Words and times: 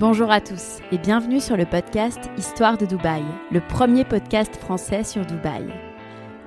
Bonjour 0.00 0.30
à 0.30 0.40
tous 0.40 0.78
et 0.92 0.98
bienvenue 0.98 1.40
sur 1.40 1.56
le 1.56 1.66
podcast 1.66 2.20
Histoire 2.38 2.78
de 2.78 2.86
Dubaï, 2.86 3.24
le 3.50 3.60
premier 3.60 4.04
podcast 4.04 4.54
français 4.54 5.02
sur 5.02 5.26
Dubaï. 5.26 5.64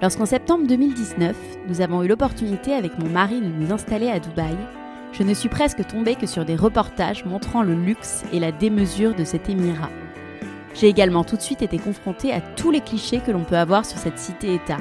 Lorsqu'en 0.01 0.25
septembre 0.25 0.65
2019, 0.67 1.35
nous 1.67 1.81
avons 1.81 2.01
eu 2.01 2.07
l'opportunité 2.07 2.73
avec 2.73 2.97
mon 2.97 3.09
mari 3.09 3.41
de 3.41 3.47
nous 3.47 3.73
installer 3.73 4.09
à 4.09 4.21
Dubaï, 4.21 4.55
je 5.11 5.23
ne 5.23 5.33
suis 5.33 5.49
presque 5.49 5.85
tombée 5.85 6.15
que 6.15 6.27
sur 6.27 6.45
des 6.45 6.55
reportages 6.55 7.25
montrant 7.25 7.61
le 7.61 7.73
luxe 7.73 8.23
et 8.31 8.39
la 8.39 8.53
démesure 8.53 9.15
de 9.15 9.25
cet 9.25 9.49
émirat. 9.49 9.89
J'ai 10.73 10.87
également 10.87 11.25
tout 11.25 11.35
de 11.35 11.41
suite 11.41 11.61
été 11.61 11.77
confrontée 11.77 12.31
à 12.31 12.39
tous 12.39 12.71
les 12.71 12.79
clichés 12.79 13.19
que 13.19 13.31
l'on 13.31 13.43
peut 13.43 13.57
avoir 13.57 13.85
sur 13.85 13.97
cette 13.97 14.17
cité-État. 14.17 14.79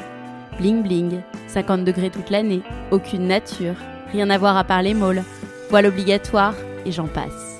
Bling 0.61 0.85
bling, 0.85 1.23
50 1.49 1.85
degrés 1.85 2.11
toute 2.11 2.31
l'année, 2.31 2.63
aucune 2.93 3.27
nature, 3.27 3.75
rien 4.13 4.31
à 4.31 4.39
voir 4.39 4.57
à 4.57 4.63
part 4.63 4.83
les 4.83 4.95
malls, 4.95 5.25
voile 5.71 5.87
obligatoire, 5.87 6.55
et 6.87 6.93
j'en 6.93 7.09
passe. 7.09 7.60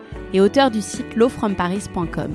et 0.33 0.41
auteur 0.41 0.71
du 0.71 0.81
site 0.81 1.15
lowfromparis.com. 1.15 2.31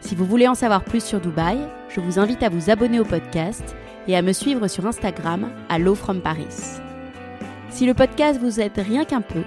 Si 0.00 0.14
vous 0.14 0.26
voulez 0.26 0.48
en 0.48 0.54
savoir 0.54 0.84
plus 0.84 1.02
sur 1.02 1.20
Dubaï, 1.20 1.58
je 1.88 2.00
vous 2.00 2.18
invite 2.18 2.42
à 2.42 2.48
vous 2.48 2.70
abonner 2.70 3.00
au 3.00 3.04
podcast 3.04 3.74
et 4.06 4.16
à 4.16 4.22
me 4.22 4.32
suivre 4.32 4.68
sur 4.68 4.86
Instagram 4.86 5.50
à 5.68 5.78
lowfromparis. 5.78 6.80
Si 7.70 7.86
le 7.86 7.94
podcast 7.94 8.38
vous 8.40 8.60
aide 8.60 8.76
rien 8.76 9.04
qu'un 9.04 9.22
peu, 9.22 9.42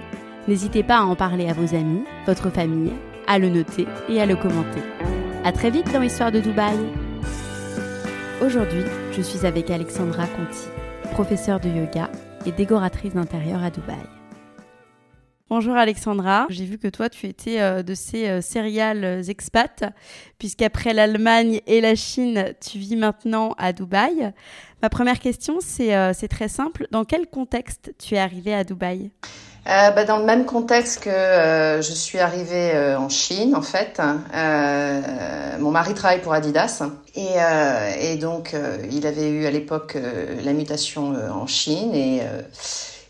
n'hésitez 0.48 0.82
pas 0.82 0.98
à 0.98 1.02
en 1.02 1.14
parler 1.14 1.48
à 1.48 1.52
vos 1.52 1.74
amis, 1.74 2.04
votre 2.26 2.50
famille, 2.50 2.92
à 3.26 3.38
le 3.38 3.48
noter 3.48 3.86
et 4.08 4.20
à 4.20 4.26
le 4.26 4.36
commenter. 4.36 4.82
À 5.44 5.52
très 5.52 5.70
vite 5.70 5.92
dans 5.92 6.02
Histoire 6.02 6.32
de 6.32 6.40
Dubaï. 6.40 6.76
Aujourd'hui, 8.44 8.82
je 9.12 9.22
suis 9.22 9.46
avec 9.46 9.70
Alexandra 9.70 10.26
Conti, 10.26 10.68
professeure 11.12 11.60
de 11.60 11.68
yoga 11.68 12.10
et 12.46 12.52
décoratrice 12.52 13.14
d'intérieur 13.14 13.62
à 13.62 13.70
Dubaï. 13.70 14.17
Bonjour 15.50 15.76
Alexandra, 15.76 16.44
j'ai 16.50 16.66
vu 16.66 16.76
que 16.76 16.88
toi 16.88 17.08
tu 17.08 17.26
étais 17.26 17.58
euh, 17.58 17.82
de 17.82 17.94
ces 17.94 18.28
euh, 18.28 18.40
céréales 18.42 19.22
expats, 19.30 19.82
puisqu'après 20.38 20.92
l'Allemagne 20.92 21.62
et 21.66 21.80
la 21.80 21.94
Chine, 21.94 22.52
tu 22.60 22.76
vis 22.76 22.96
maintenant 22.96 23.54
à 23.56 23.72
Dubaï. 23.72 24.34
Ma 24.82 24.90
première 24.90 25.18
question, 25.18 25.56
c'est 25.60 25.96
euh, 25.96 26.12
très 26.28 26.48
simple. 26.48 26.86
Dans 26.90 27.06
quel 27.06 27.26
contexte 27.28 27.94
tu 27.98 28.16
es 28.16 28.18
arrivée 28.18 28.54
à 28.54 28.62
Dubaï? 28.62 29.10
Bah, 29.64 30.04
Dans 30.04 30.18
le 30.18 30.24
même 30.26 30.44
contexte 30.44 31.04
que 31.04 31.10
je 31.10 31.92
suis 31.94 32.18
arrivée 32.18 32.94
en 32.96 33.08
Chine, 33.08 33.56
en 33.56 33.62
fait. 33.62 34.00
mon 35.58 35.70
mari 35.70 35.94
travaille 35.94 36.20
pour 36.20 36.32
Adidas. 36.32 36.82
Et, 37.14 37.36
et 38.00 38.16
donc, 38.16 38.56
il 38.90 39.06
avait 39.06 39.28
eu 39.28 39.44
à 39.44 39.50
l'époque 39.50 39.98
la 40.42 40.52
mutation 40.54 41.14
en 41.30 41.46
Chine. 41.46 41.94
Et 41.94 42.22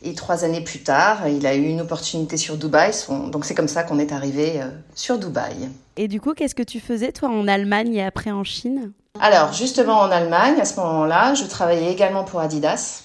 et 0.03 0.15
trois 0.15 0.45
années 0.45 0.63
plus 0.63 0.83
tard, 0.83 1.29
il 1.29 1.47
a 1.47 1.55
eu 1.55 1.65
une 1.65 1.81
opportunité 1.81 2.37
sur 2.37 2.57
Dubaï. 2.57 2.93
Donc 3.31 3.45
c'est 3.45 3.55
comme 3.55 3.69
ça 3.69 3.83
qu'on 3.83 3.99
est 3.99 4.13
arrivé 4.13 4.61
euh, 4.61 4.69
sur 4.95 5.19
Dubaï. 5.19 5.69
Et 5.97 6.09
du 6.09 6.21
coup, 6.21 6.35
qu'est-ce 6.35 6.55
que 6.55 6.63
tu 6.63 6.81
faisais 6.81 7.13
toi 7.13 7.29
en 7.29 7.49
Allemagne 7.49 7.95
et 7.95 8.05
après 8.05 8.31
en 8.31 8.45
Chine? 8.45 8.93
Alors 9.21 9.53
justement 9.53 9.99
en 9.99 10.11
Allemagne, 10.11 10.61
à 10.61 10.65
ce 10.65 10.79
moment-là, 10.81 11.35
je 11.35 11.45
travaillais 11.45 11.93
également 11.93 12.25
pour 12.25 12.41
Adidas. 12.41 13.03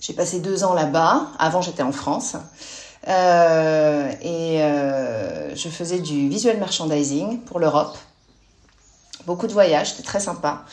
J'ai 0.00 0.12
passé 0.14 0.40
deux 0.40 0.64
ans 0.64 0.74
là-bas. 0.74 1.28
Avant, 1.38 1.62
j'étais 1.62 1.82
en 1.82 1.92
France. 1.92 2.36
Euh, 3.08 4.12
et 4.20 4.62
euh, 4.62 5.54
je 5.54 5.68
faisais 5.68 5.98
du 5.98 6.28
visual 6.28 6.56
merchandising 6.58 7.40
pour 7.40 7.58
l'Europe. 7.58 7.96
Beaucoup 9.26 9.46
de 9.46 9.52
voyages, 9.52 9.90
c'était 9.90 10.02
très 10.02 10.20
sympa. 10.20 10.64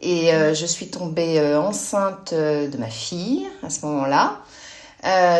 Et 0.00 0.32
euh, 0.32 0.54
je 0.54 0.66
suis 0.66 0.88
tombée 0.88 1.40
euh, 1.40 1.60
enceinte 1.60 2.32
euh, 2.32 2.68
de 2.68 2.76
ma 2.76 2.86
fille 2.86 3.46
à 3.62 3.70
ce 3.70 3.84
moment-là. 3.86 4.38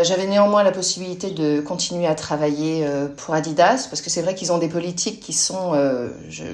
J'avais 0.03 0.27
néanmoins 0.27 0.63
la 0.63 0.71
possibilité 0.71 1.31
de 1.31 1.61
continuer 1.61 2.07
à 2.07 2.15
travailler 2.15 2.87
pour 3.17 3.35
Adidas 3.35 3.89
parce 3.91 4.01
que 4.01 4.09
c'est 4.09 4.23
vrai 4.23 4.37
qu'ils 4.37 4.53
ont 4.53 4.59
des 4.59 4.69
politiques 4.69 5.19
qui 5.19 5.33
sont, 5.33 5.73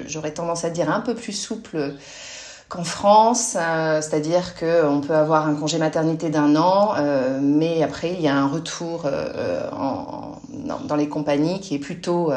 j'aurais 0.07 0.31
tendance 0.31 0.65
à 0.65 0.71
dire, 0.71 0.89
un 0.91 1.01
peu 1.01 1.13
plus 1.13 1.31
souples 1.31 1.93
qu'en 2.67 2.83
France, 2.83 3.55
c'est-à-dire 4.01 4.55
qu'on 4.55 5.01
peut 5.01 5.15
avoir 5.15 5.47
un 5.47 5.53
congé 5.53 5.77
maternité 5.77 6.29
d'un 6.31 6.55
an, 6.55 6.95
mais 7.41 7.83
après 7.83 8.11
il 8.13 8.21
y 8.21 8.27
a 8.27 8.35
un 8.35 8.47
retour 8.47 9.07
en, 9.71 10.41
dans, 10.87 10.95
les 10.95 11.07
compagnies 11.07 11.59
qui 11.59 11.75
est 11.75 11.79
plutôt 11.79 12.33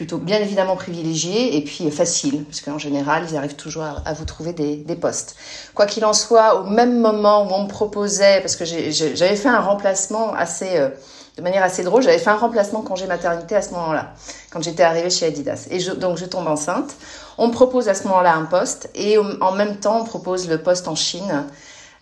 plutôt 0.00 0.16
bien 0.16 0.38
évidemment 0.38 0.76
privilégié 0.76 1.58
et 1.58 1.60
puis 1.60 1.90
facile, 1.90 2.44
parce 2.44 2.62
qu'en 2.62 2.78
général, 2.78 3.26
ils 3.28 3.36
arrivent 3.36 3.56
toujours 3.56 3.82
à, 3.82 4.14
vous 4.14 4.24
trouver 4.24 4.54
des, 4.54 4.76
des 4.76 4.96
postes. 4.96 5.36
Quoi 5.74 5.84
qu'il 5.84 6.06
en 6.06 6.14
soit, 6.14 6.58
au 6.58 6.64
même 6.64 7.00
moment 7.00 7.42
où 7.42 7.52
on 7.52 7.64
me 7.64 7.68
proposait, 7.68 8.40
parce 8.40 8.56
que 8.56 8.64
j'avais 8.64 9.36
fait 9.36 9.50
un 9.50 9.60
remplacement 9.60 10.32
assez, 10.32 10.78
euh, 10.78 10.88
de 11.36 11.42
manière 11.42 11.62
assez 11.62 11.82
drôle, 11.82 12.02
j'avais 12.02 12.16
fait 12.16 12.30
un 12.30 12.38
remplacement 12.38 12.80
congé 12.80 13.06
maternité 13.06 13.54
à 13.54 13.60
ce 13.60 13.72
moment-là, 13.72 14.14
quand 14.50 14.62
j'étais 14.62 14.84
arrivée 14.84 15.10
chez 15.10 15.26
Adidas. 15.26 15.66
Et 15.70 15.80
je, 15.80 15.92
donc 15.92 16.16
je 16.16 16.24
tombe 16.24 16.46
enceinte. 16.46 16.96
On 17.36 17.48
me 17.48 17.52
propose 17.52 17.90
à 17.90 17.94
ce 17.94 18.04
moment-là 18.04 18.34
un 18.34 18.46
poste 18.46 18.88
et 18.94 19.18
en 19.18 19.52
même 19.52 19.76
temps, 19.80 20.00
on 20.00 20.04
propose 20.04 20.48
le 20.48 20.62
poste 20.62 20.88
en 20.88 20.94
Chine 20.94 21.44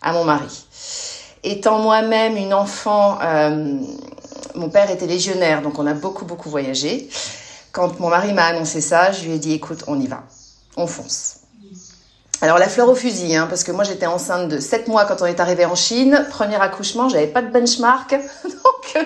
à 0.03 0.13
mon 0.13 0.23
mari. 0.23 0.67
Étant 1.43 1.81
moi-même 1.81 2.37
une 2.37 2.55
enfant, 2.55 3.19
euh, 3.25 3.75
mon 4.55 4.69
père 4.69 4.89
était 4.89 5.09
légionnaire, 5.09 5.63
donc 5.63 5.81
on 5.81 5.87
a 5.89 5.95
beaucoup 5.95 6.25
beaucoup 6.25 6.49
voyagé. 6.49 7.09
Quand 7.73 8.01
mon 8.01 8.09
mari 8.09 8.33
m'a 8.33 8.45
annoncé 8.45 8.81
ça, 8.81 9.13
je 9.13 9.25
lui 9.25 9.33
ai 9.33 9.39
dit 9.39 9.53
écoute, 9.53 9.85
on 9.87 10.01
y 10.01 10.07
va, 10.07 10.25
on 10.77 10.87
fonce. 10.87 11.39
Alors 12.41 12.59
la 12.59 12.69
fleur 12.69 12.89
au 12.89 12.95
fusil, 12.95 13.35
hein, 13.35 13.47
parce 13.49 13.65
que 13.65 13.73
moi 13.73 13.83
j'étais 13.83 14.07
enceinte 14.07 14.49
de 14.49 14.61
7 14.61 14.87
mois 14.87 15.05
quand 15.07 15.23
on 15.23 15.27
est 15.27 15.41
arrivé 15.41 15.65
en 15.65 15.75
Chine. 15.75 16.25
Premier 16.31 16.57
accouchement, 16.57 17.09
j'avais 17.09 17.27
pas 17.27 17.43
de 17.43 17.51
benchmark, 17.51 18.13
donc 18.45 18.97
euh, 18.97 19.03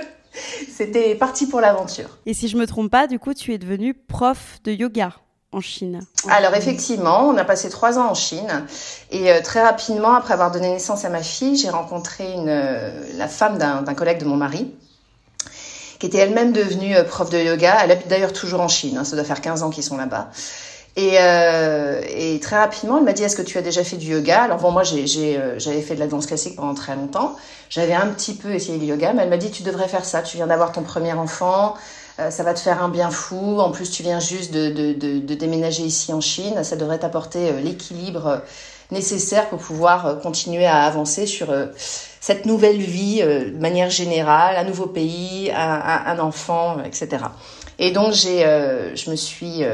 c'était 0.70 1.14
parti 1.14 1.47
pour 1.47 1.61
l'aventure. 1.61 2.19
Et 2.26 2.35
si 2.35 2.49
je 2.49 2.59
me 2.59 2.67
trompe 2.67 2.91
pas, 2.91 3.06
du 3.06 3.19
coup 3.19 3.32
tu 3.32 3.55
es 3.55 3.59
devenue 3.59 3.94
prof 3.94 4.59
de 4.64 4.73
yoga 4.73 5.12
en 5.50 5.61
Chine. 5.61 6.00
Alors 6.29 6.55
effectivement, 6.55 7.26
on 7.29 7.37
a 7.38 7.44
passé 7.44 7.70
trois 7.70 7.99
ans 7.99 8.11
en 8.11 8.14
Chine 8.14 8.67
et 9.11 9.32
euh, 9.32 9.41
très 9.43 9.62
rapidement, 9.62 10.12
après 10.12 10.35
avoir 10.35 10.50
donné 10.50 10.69
naissance 10.69 11.06
à 11.06 11.09
ma 11.09 11.23
fille, 11.23 11.56
j'ai 11.56 11.70
rencontré 11.70 12.32
une, 12.32 12.49
euh, 12.49 12.91
la 13.17 13.29
femme 13.29 13.56
d'un 13.56 13.94
collègue 13.94 14.19
de 14.19 14.26
mon 14.26 14.37
mari 14.37 14.75
qui 16.02 16.08
était 16.08 16.19
elle-même 16.19 16.50
devenue 16.50 16.96
euh, 16.96 17.04
prof 17.04 17.31
de 17.31 17.38
yoga. 17.38 17.76
Elle 17.84 17.93
habite 17.93 18.08
d'ailleurs 18.08 18.32
toujours 18.32 18.60
en 18.60 18.66
Chine, 18.66 18.96
hein, 18.96 19.04
ça 19.04 19.14
doit 19.14 19.25
faire 19.25 19.40
15 19.40 19.62
ans 19.62 19.70
qu'ils 19.70 19.84
sont 19.84 19.96
là-bas. 19.96 20.31
Et, 20.96 21.12
euh, 21.20 22.02
et, 22.08 22.40
très 22.40 22.56
rapidement, 22.58 22.99
elle 22.99 23.04
m'a 23.04 23.12
dit 23.12 23.22
Est-ce 23.22 23.37
que 23.37 23.43
tu 23.43 23.56
as 23.56 23.62
déjà 23.62 23.84
fait 23.84 23.99
du 23.99 24.10
yoga? 24.10 24.43
Alors, 24.43 24.58
bon, 24.58 24.72
moi, 24.72 24.82
euh, 24.82 25.54
j'avais 25.58 25.81
fait 25.81 25.94
de 25.94 26.00
la 26.00 26.08
danse 26.08 26.26
classique 26.26 26.56
pendant 26.56 26.75
très 26.75 26.96
longtemps. 26.96 27.37
J'avais 27.70 27.94
un 27.94 28.08
petit 28.08 28.34
peu 28.34 28.50
essayé 28.50 28.78
le 28.78 28.84
yoga, 28.84 29.12
mais 29.12 29.22
elle 29.22 29.28
m'a 29.28 29.37
dit 29.37 29.52
Tu 29.52 29.62
devrais 29.62 29.87
faire 29.87 30.04
ça. 30.04 30.22
Tu 30.22 30.38
viens 30.38 30.49
d'avoir 30.49 30.72
ton 30.72 30.82
premier 30.82 31.12
enfant. 31.12 31.75
ça 32.19 32.43
va 32.43 32.52
te 32.52 32.58
faire 32.58 32.82
un 32.82 32.88
bien 32.88 33.12
fou. 33.12 33.60
En 33.60 33.70
plus, 33.70 33.88
tu 33.93 34.02
viens 34.02 34.19
juste 34.19 34.52
de, 34.52 34.70
de, 34.70 35.20
de, 35.20 35.34
déménager 35.34 35.84
ici 35.84 36.12
en 36.12 36.20
Chine. 36.20 36.64
Ça 36.64 36.75
devrait 36.75 36.99
t'apporter 36.99 37.52
l'équilibre 37.62 38.43
nécessaire 38.90 39.49
pour 39.49 39.58
pouvoir 39.58 40.20
continuer 40.20 40.67
à 40.67 40.82
avancer 40.82 41.26
sur 41.26 41.49
cette 42.20 42.46
nouvelle 42.46 42.79
vie 42.79 43.23
de 43.23 43.58
manière 43.58 43.90
générale, 43.90 44.56
un 44.56 44.64
nouveau 44.64 44.87
pays, 44.87 45.50
un, 45.55 46.02
un 46.06 46.19
enfant, 46.19 46.76
etc. 46.84 47.25
Et 47.79 47.90
donc, 47.90 48.12
j'ai, 48.12 48.40
je 48.94 49.11
me 49.11 49.17
suis 49.17 49.64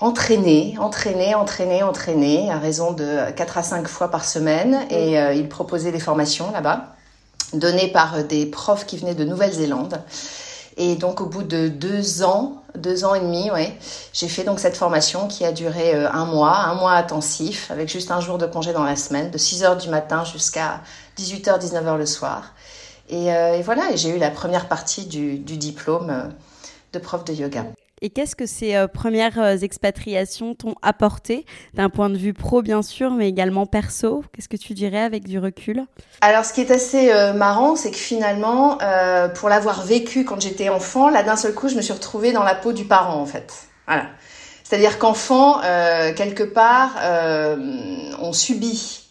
entraîné, 0.00 0.76
entraîné, 0.78 1.34
entraîné, 1.34 1.82
entraîné, 1.82 2.50
à 2.50 2.58
raison 2.58 2.92
de 2.92 3.30
4 3.34 3.58
à 3.58 3.62
5 3.62 3.88
fois 3.88 4.10
par 4.10 4.24
semaine. 4.24 4.86
Et 4.90 5.18
euh, 5.18 5.34
il 5.34 5.48
proposait 5.48 5.92
des 5.92 6.00
formations 6.00 6.50
là-bas, 6.52 6.96
données 7.52 7.88
par 7.88 8.24
des 8.24 8.46
profs 8.46 8.86
qui 8.86 8.96
venaient 8.96 9.14
de 9.14 9.24
Nouvelle-Zélande. 9.24 10.00
Et 10.80 10.94
donc, 10.94 11.20
au 11.20 11.26
bout 11.26 11.42
de 11.42 11.66
deux 11.66 12.22
ans, 12.22 12.62
deux 12.76 13.04
ans 13.04 13.12
et 13.12 13.20
demi, 13.20 13.50
ouais, 13.50 13.76
j'ai 14.12 14.28
fait 14.28 14.44
donc 14.44 14.60
cette 14.60 14.76
formation 14.76 15.26
qui 15.26 15.44
a 15.44 15.50
duré 15.50 15.92
euh, 15.92 16.08
un 16.12 16.24
mois, 16.24 16.56
un 16.56 16.74
mois 16.76 16.92
intensif, 16.92 17.68
avec 17.72 17.88
juste 17.88 18.12
un 18.12 18.20
jour 18.20 18.38
de 18.38 18.46
congé 18.46 18.72
dans 18.72 18.84
la 18.84 18.94
semaine, 18.94 19.32
de 19.32 19.38
6 19.38 19.64
heures 19.64 19.76
du 19.76 19.88
matin 19.88 20.24
jusqu'à 20.24 20.80
18h, 21.18 21.58
19h 21.58 21.96
le 21.98 22.06
soir. 22.06 22.54
Et, 23.08 23.34
euh, 23.34 23.56
et 23.56 23.62
voilà, 23.62 23.96
j'ai 23.96 24.10
eu 24.10 24.18
la 24.18 24.30
première 24.30 24.68
partie 24.68 25.06
du, 25.06 25.38
du 25.38 25.56
diplôme 25.56 26.30
de 26.92 26.98
prof 27.00 27.24
de 27.24 27.32
yoga. 27.32 27.64
Et 28.00 28.10
qu'est-ce 28.10 28.36
que 28.36 28.46
ces 28.46 28.74
euh, 28.74 28.86
premières 28.86 29.40
euh, 29.40 29.56
expatriations 29.56 30.54
t'ont 30.54 30.74
apporté 30.82 31.44
d'un 31.74 31.90
point 31.90 32.10
de 32.10 32.16
vue 32.16 32.32
pro 32.32 32.62
bien 32.62 32.82
sûr, 32.82 33.10
mais 33.10 33.28
également 33.28 33.66
perso? 33.66 34.24
Qu'est-ce 34.32 34.48
que 34.48 34.56
tu 34.56 34.74
dirais 34.74 35.00
avec 35.00 35.26
du 35.26 35.38
recul? 35.38 35.84
Alors 36.20 36.44
ce 36.44 36.52
qui 36.52 36.60
est 36.60 36.70
assez 36.70 37.10
euh, 37.10 37.32
marrant, 37.32 37.76
c'est 37.76 37.90
que 37.90 37.96
finalement, 37.96 38.78
pour 39.34 39.48
l'avoir 39.48 39.82
vécu 39.82 40.24
quand 40.24 40.40
j'étais 40.40 40.68
enfant, 40.68 41.08
là 41.08 41.22
d'un 41.22 41.36
seul 41.36 41.54
coup, 41.54 41.68
je 41.68 41.74
me 41.74 41.82
suis 41.82 41.92
retrouvée 41.92 42.32
dans 42.32 42.44
la 42.44 42.54
peau 42.54 42.72
du 42.72 42.84
parent 42.84 43.20
en 43.20 43.26
fait. 43.26 43.52
Voilà. 43.86 44.06
C'est-à-dire 44.64 44.98
qu'enfant, 44.98 45.60
quelque 45.60 46.42
part, 46.42 46.96
on 48.20 48.32
subit, 48.32 49.08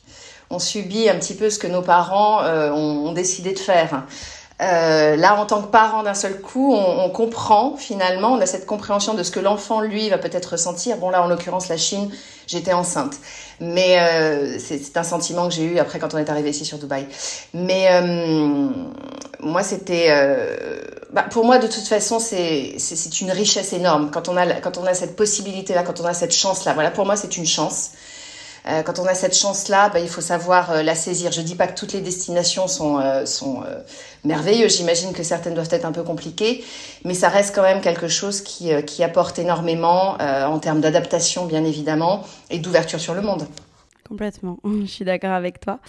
on 0.50 0.60
subit 0.60 1.10
un 1.10 1.16
petit 1.16 1.34
peu 1.34 1.50
ce 1.50 1.58
que 1.60 1.68
nos 1.68 1.82
parents 1.82 2.44
ont, 2.44 3.08
ont 3.08 3.12
décidé 3.12 3.54
de 3.54 3.60
faire. 3.60 4.04
Euh, 4.60 5.16
là, 5.16 5.40
en 5.40 5.46
tant 5.46 5.62
que 5.62 5.68
parent 5.68 6.02
d'un 6.02 6.16
seul 6.16 6.42
coup, 6.42 6.74
on, 6.74 7.06
on, 7.06 7.10
comprend 7.12 7.76
finalement, 7.78 8.34
on 8.34 8.40
a 8.40 8.48
cette 8.48 8.66
compréhension 8.66 9.14
de 9.14 9.22
ce 9.22 9.30
que 9.30 9.40
l'enfant, 9.40 9.82
lui, 9.82 10.10
va 10.10 10.18
peut-être 10.18 10.54
ressentir. 10.54 10.98
Bon, 10.98 11.12
là, 11.12 11.22
en 11.22 11.28
l'occurrence, 11.28 11.68
la 11.68 11.78
Chine, 11.78 12.10
j'étais 12.48 12.74
enceinte. 12.74 13.18
Mais 13.60 14.00
euh, 14.00 14.58
c'est 14.60 14.98
un 14.98 15.04
sentiment 15.04 15.48
que 15.48 15.54
j'ai 15.54 15.64
eu 15.64 15.80
après 15.80 16.00
quand 16.00 16.14
on 16.14 16.18
est 16.18 16.30
arrivé 16.30 16.50
ici 16.50 16.66
sur 16.66 16.78
Dubaï. 16.78 17.08
Mais 17.54 17.88
euh, 17.92 18.70
moi, 19.40 19.64
c'était... 19.64 20.08
Euh, 20.10 20.80
bah, 21.12 21.24
pour 21.30 21.46
moi, 21.46 21.58
de 21.60 21.68
toute 21.68 21.88
façon, 21.88 22.20
c'est 22.20 22.78
une 23.22 23.32
richesse 23.32 23.74
énorme. 23.74 24.10
Quand 24.12 24.28
on 24.28 24.38
a, 24.38 24.46
quand 24.56 24.78
on 24.78 24.86
a 24.86 24.94
cette 24.94 25.16
possibilité-là, 25.16 25.84
quand 25.84 26.02
on 26.02 26.06
a 26.06 26.14
cette 26.14 26.34
chance-là, 26.34 26.74
voilà, 26.74 26.92
pour 26.92 27.06
moi, 27.06 27.16
c'est 27.16 27.38
une 27.38 27.46
chance. 27.46 27.92
Euh, 28.68 28.84
quand 28.84 29.00
on 29.00 29.06
a 29.06 29.14
cette 29.14 29.36
chance-là, 29.36 29.90
bah, 29.90 30.00
il 30.00 30.10
faut 30.10 30.22
savoir 30.22 30.72
euh, 30.72 30.84
la 30.84 30.96
saisir. 30.96 31.32
Je 31.32 31.42
dis 31.42 31.56
pas 31.56 31.68
que 31.68 31.78
toutes 31.78 31.94
les 31.94 32.02
destinations 32.02 32.68
sont, 32.68 33.00
euh, 33.00 33.24
merveilleuses. 34.24 34.78
J'imagine 34.78 35.14
que 35.14 35.24
certaines 35.24 35.54
doivent 35.54 35.70
être 35.72 35.86
un 35.86 35.92
peu 35.92 36.04
compliquées, 36.04 36.64
mais 37.06 37.14
ça 37.14 37.30
reste 37.30 37.56
quand 37.56 37.62
même 37.62 37.82
quelque 37.82 38.08
chose 38.08 38.42
qui, 38.42 38.72
qui 38.86 39.04
apporte 39.04 39.40
énormément 39.40 40.18
en 40.20 40.60
termes 40.60 40.82
d'adaptation, 40.82 41.46
bien 41.46 41.64
évidemment, 41.64 42.24
et 42.50 42.60
d'ouverture 42.60 43.00
sur 43.00 43.14
le 43.14 43.22
monde. 43.22 43.48
Complètement, 44.08 44.58
je 44.82 44.86
suis 44.86 45.04
d'accord 45.04 45.32
avec 45.32 45.60
toi. 45.60 45.80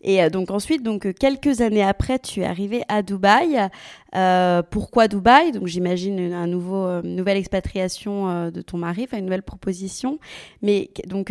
Et 0.00 0.22
euh, 0.22 0.30
donc 0.30 0.50
ensuite, 0.50 0.82
donc 0.82 1.04
euh, 1.04 1.12
quelques 1.12 1.60
années 1.60 1.82
après, 1.82 2.18
tu 2.18 2.40
es 2.40 2.44
arrivé 2.44 2.82
à 2.88 3.02
Dubaï. 3.02 3.68
Euh, 4.14 4.62
pourquoi 4.62 5.08
Dubaï? 5.08 5.52
Donc 5.52 5.66
j'imagine 5.66 6.32
un 6.32 6.46
nouveau, 6.46 7.02
nouvelle 7.02 7.36
expatriation 7.36 8.50
de 8.50 8.62
ton 8.62 8.78
mari, 8.78 9.06
une 9.12 9.24
nouvelle 9.24 9.42
proposition. 9.42 10.18
Mais 10.62 10.90
donc 11.06 11.30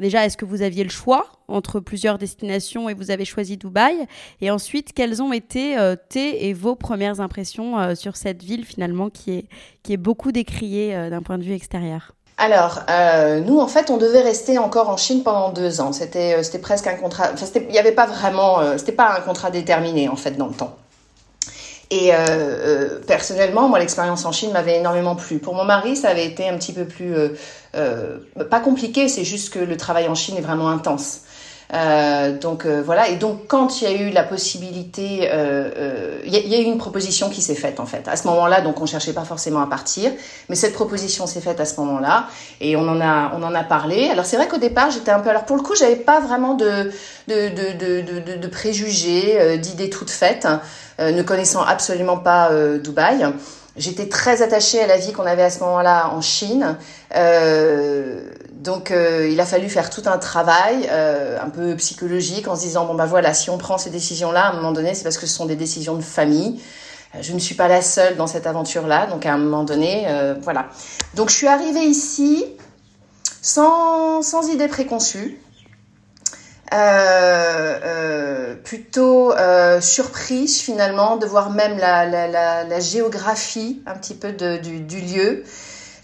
déjà, 0.00 0.24
est-ce 0.24 0.36
que 0.38 0.46
vous 0.46 0.62
aviez 0.62 0.82
le 0.82 0.90
choix 0.90 1.26
entre 1.46 1.80
plusieurs 1.80 2.16
destinations 2.16 2.88
et 2.88 2.94
vous 2.94 3.10
avez 3.10 3.26
choisi 3.26 3.58
Dubaï? 3.58 4.06
Et 4.40 4.50
ensuite, 4.50 4.94
quelles 4.94 5.22
ont 5.22 5.32
été 5.32 5.76
tes 6.08 6.48
et 6.48 6.54
vos 6.54 6.74
premières 6.74 7.20
impressions 7.20 7.94
sur 7.94 8.16
cette 8.16 8.42
ville 8.42 8.64
finalement 8.64 9.10
qui 9.10 9.32
est, 9.32 9.48
qui 9.82 9.92
est 9.92 9.98
beaucoup 9.98 10.32
décriée 10.32 11.10
d'un 11.10 11.20
point 11.20 11.36
de 11.36 11.44
vue 11.44 11.52
extérieur? 11.52 12.14
Alors, 12.36 12.80
euh, 12.90 13.40
nous, 13.40 13.60
en 13.60 13.68
fait, 13.68 13.90
on 13.90 13.96
devait 13.96 14.20
rester 14.20 14.58
encore 14.58 14.88
en 14.88 14.96
Chine 14.96 15.22
pendant 15.22 15.50
deux 15.50 15.80
ans. 15.80 15.92
C'était, 15.92 16.34
euh, 16.36 16.58
presque 16.58 16.86
un 16.88 16.94
contrat. 16.94 17.30
Enfin, 17.32 17.46
il 17.54 17.68
n'y 17.68 17.78
avait 17.78 17.92
pas 17.92 18.06
vraiment. 18.06 18.58
Euh, 18.60 18.76
c'était 18.76 18.92
pas 18.92 19.14
un 19.16 19.20
contrat 19.20 19.50
déterminé, 19.50 20.08
en 20.08 20.16
fait, 20.16 20.32
dans 20.32 20.48
le 20.48 20.54
temps. 20.54 20.76
Et 21.90 22.10
personnellement, 23.06 23.68
moi, 23.68 23.78
l'expérience 23.78 24.24
en 24.24 24.32
Chine 24.32 24.50
m'avait 24.50 24.78
énormément 24.78 25.14
plu. 25.14 25.38
Pour 25.38 25.54
mon 25.54 25.64
mari, 25.64 25.94
ça 25.94 26.08
avait 26.08 26.26
été 26.26 26.48
un 26.48 26.56
petit 26.56 26.72
peu 26.72 26.86
plus. 26.86 27.14
pas 27.72 28.58
compliqué, 28.58 29.06
c'est 29.08 29.22
juste 29.22 29.52
que 29.52 29.60
le 29.60 29.76
travail 29.76 30.08
en 30.08 30.16
Chine 30.16 30.36
est 30.36 30.40
vraiment 30.40 30.70
intense. 30.70 31.20
Euh, 31.72 32.38
donc 32.38 32.66
euh, 32.66 32.82
voilà, 32.84 33.08
et 33.08 33.16
donc 33.16 33.46
quand 33.48 33.80
il 33.80 33.84
y 33.84 33.86
a 33.86 33.98
eu 33.98 34.10
la 34.10 34.22
possibilité, 34.22 35.30
euh, 35.32 36.18
il 36.24 36.34
y, 36.34 36.54
a 36.54 36.58
eu 36.58 36.64
une 36.64 36.76
proposition 36.76 37.30
qui 37.30 37.40
s'est 37.40 37.54
faite 37.54 37.80
en 37.80 37.86
fait. 37.86 38.06
À 38.06 38.16
ce 38.16 38.26
moment-là, 38.28 38.60
donc 38.60 38.80
on 38.82 38.86
cherchait 38.86 39.14
pas 39.14 39.24
forcément 39.24 39.60
à 39.60 39.66
partir, 39.66 40.12
mais 40.48 40.56
cette 40.56 40.74
proposition 40.74 41.26
s'est 41.26 41.40
faite 41.40 41.60
à 41.60 41.64
ce 41.64 41.80
moment-là 41.80 42.26
et 42.60 42.76
on 42.76 42.86
en 42.86 43.00
a 43.00 43.32
on 43.34 43.42
en 43.42 43.54
a 43.54 43.64
parlé. 43.64 44.10
Alors 44.10 44.26
c'est 44.26 44.36
vrai 44.36 44.46
qu'au 44.46 44.58
départ 44.58 44.90
j'étais 44.90 45.10
un 45.10 45.20
peu, 45.20 45.30
alors 45.30 45.44
pour 45.44 45.56
le 45.56 45.62
coup 45.62 45.74
j'avais 45.74 45.96
pas 45.96 46.20
vraiment 46.20 46.54
de 46.54 46.92
de 47.28 47.48
de 47.48 48.20
de, 48.20 48.36
de, 48.36 48.46
préjugés, 48.48 49.58
d'idées 49.58 49.88
toutes 49.88 50.10
faites, 50.10 50.46
ne 50.98 51.22
connaissant 51.22 51.62
absolument 51.62 52.18
pas 52.18 52.50
Dubaï. 52.78 53.26
J'étais 53.76 54.08
très 54.08 54.42
attachée 54.42 54.80
à 54.80 54.86
la 54.86 54.98
vie 54.98 55.12
qu'on 55.12 55.26
avait 55.26 55.42
à 55.42 55.50
ce 55.50 55.60
moment-là 55.60 56.10
en 56.10 56.20
Chine. 56.20 56.76
Euh, 57.16 58.20
donc 58.64 58.90
euh, 58.90 59.28
il 59.30 59.38
a 59.40 59.46
fallu 59.46 59.68
faire 59.68 59.90
tout 59.90 60.02
un 60.06 60.16
travail 60.16 60.88
euh, 60.90 61.38
un 61.40 61.50
peu 61.50 61.76
psychologique 61.76 62.48
en 62.48 62.56
se 62.56 62.62
disant 62.62 62.86
bon 62.86 62.94
bah 62.94 63.04
voilà 63.04 63.34
si 63.34 63.50
on 63.50 63.58
prend 63.58 63.76
ces 63.76 63.90
décisions 63.90 64.32
là 64.32 64.46
à 64.46 64.50
un 64.50 64.54
moment 64.54 64.72
donné 64.72 64.94
c'est 64.94 65.02
parce 65.02 65.18
que 65.18 65.26
ce 65.26 65.34
sont 65.34 65.44
des 65.44 65.54
décisions 65.54 65.96
de 65.96 66.02
famille. 66.02 66.60
Euh, 67.14 67.18
je 67.20 67.34
ne 67.34 67.38
suis 67.38 67.54
pas 67.54 67.68
la 67.68 67.82
seule 67.82 68.16
dans 68.16 68.26
cette 68.26 68.46
aventure 68.46 68.86
là 68.86 69.06
donc 69.06 69.26
à 69.26 69.34
un 69.34 69.38
moment 69.38 69.64
donné 69.64 70.06
voilà. 70.40 70.66
Donc 71.14 71.28
je 71.28 71.34
suis 71.34 71.46
arrivée 71.46 71.84
ici 71.84 72.46
sans, 73.42 74.22
sans 74.22 74.48
idée 74.48 74.68
préconçue 74.68 75.38
plutôt 78.64 79.32
surprise 79.80 80.60
finalement 80.60 81.16
de 81.16 81.26
voir 81.26 81.50
même 81.50 81.78
la, 81.78 82.80
géographie 82.80 83.82
un 83.86 83.94
petit 83.94 84.14
peu 84.14 84.32
du, 84.32 85.00
lieu 85.00 85.44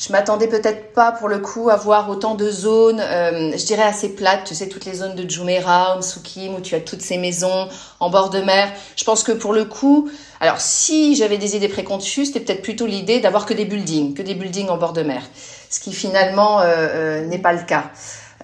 je 0.00 0.12
m'attendais 0.12 0.46
peut-être 0.46 0.94
pas 0.94 1.12
pour 1.12 1.28
le 1.28 1.40
coup 1.40 1.68
à 1.68 1.76
voir 1.76 2.08
autant 2.08 2.34
de 2.34 2.50
zones, 2.50 3.00
euh, 3.00 3.52
je 3.54 3.66
dirais 3.66 3.82
assez 3.82 4.08
plates, 4.08 4.44
tu 4.44 4.54
sais, 4.54 4.66
toutes 4.66 4.86
les 4.86 4.94
zones 4.94 5.14
de 5.14 5.28
Jumeirah, 5.28 5.96
Umsukim, 5.96 6.54
où 6.54 6.60
tu 6.60 6.74
as 6.74 6.80
toutes 6.80 7.02
ces 7.02 7.18
maisons 7.18 7.68
en 8.00 8.08
bord 8.08 8.30
de 8.30 8.40
mer. 8.40 8.72
Je 8.96 9.04
pense 9.04 9.22
que 9.22 9.32
pour 9.32 9.52
le 9.52 9.66
coup, 9.66 10.08
alors 10.40 10.58
si 10.58 11.16
j'avais 11.16 11.36
des 11.36 11.54
idées 11.54 11.68
préconçues, 11.68 12.24
c'était 12.24 12.40
peut-être 12.40 12.62
plutôt 12.62 12.86
l'idée 12.86 13.20
d'avoir 13.20 13.44
que 13.44 13.52
des 13.52 13.66
buildings, 13.66 14.14
que 14.14 14.22
des 14.22 14.34
buildings 14.34 14.70
en 14.70 14.78
bord 14.78 14.94
de 14.94 15.02
mer. 15.02 15.22
Ce 15.68 15.80
qui 15.80 15.92
finalement 15.92 16.60
euh, 16.60 16.64
euh, 16.64 17.26
n'est 17.26 17.38
pas 17.38 17.52
le 17.52 17.62
cas. 17.62 17.90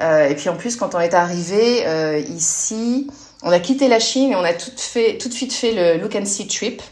Et 0.00 0.34
puis 0.34 0.48
en 0.48 0.56
plus, 0.56 0.76
quand 0.76 0.94
on 0.94 1.00
est 1.00 1.14
arrivé 1.14 1.84
ici, 2.28 3.08
on 3.42 3.50
a 3.50 3.60
quitté 3.60 3.88
la 3.88 4.00
Chine 4.00 4.32
et 4.32 4.36
on 4.36 4.44
a 4.44 4.52
tout, 4.52 4.70
fait, 4.76 5.18
tout 5.18 5.28
de 5.28 5.34
suite 5.34 5.52
fait 5.52 5.72
le 5.72 6.02
Look 6.02 6.16
and 6.16 6.26
See 6.26 6.46
Trip. 6.46 6.82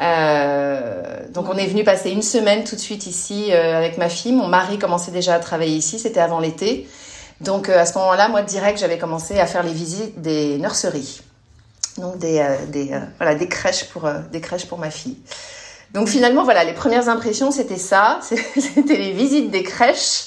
Euh, 0.00 1.28
donc 1.30 1.46
on 1.48 1.56
est 1.56 1.66
venu 1.66 1.82
passer 1.82 2.10
une 2.10 2.22
semaine 2.22 2.62
tout 2.62 2.76
de 2.76 2.80
suite 2.80 3.06
ici 3.06 3.52
euh, 3.52 3.76
avec 3.76 3.98
ma 3.98 4.08
fille. 4.08 4.32
Mon 4.32 4.46
mari 4.46 4.78
commençait 4.78 5.10
déjà 5.10 5.34
à 5.34 5.38
travailler 5.38 5.76
ici, 5.76 5.98
c'était 5.98 6.20
avant 6.20 6.40
l'été. 6.40 6.88
Donc 7.40 7.68
euh, 7.68 7.78
à 7.78 7.86
ce 7.86 7.96
moment-là, 7.98 8.28
moi 8.28 8.42
direct, 8.42 8.78
j'avais 8.78 8.98
commencé 8.98 9.38
à 9.38 9.46
faire 9.46 9.62
les 9.62 9.72
visites 9.72 10.20
des 10.20 10.58
nurseries. 10.58 11.20
Donc 11.98 12.18
des, 12.18 12.46
des 12.68 12.92
voilà, 13.16 13.34
des 13.34 13.48
crèches 13.48 13.84
pour 13.86 14.08
des 14.30 14.40
crèches 14.40 14.66
pour 14.66 14.78
ma 14.78 14.90
fille. 14.90 15.16
Donc 15.94 16.08
finalement, 16.08 16.44
voilà, 16.44 16.64
les 16.64 16.74
premières 16.74 17.08
impressions, 17.08 17.50
c'était 17.50 17.78
ça. 17.78 18.20
C'était 18.56 18.96
les 18.96 19.12
visites 19.12 19.50
des 19.50 19.62
crèches 19.62 20.26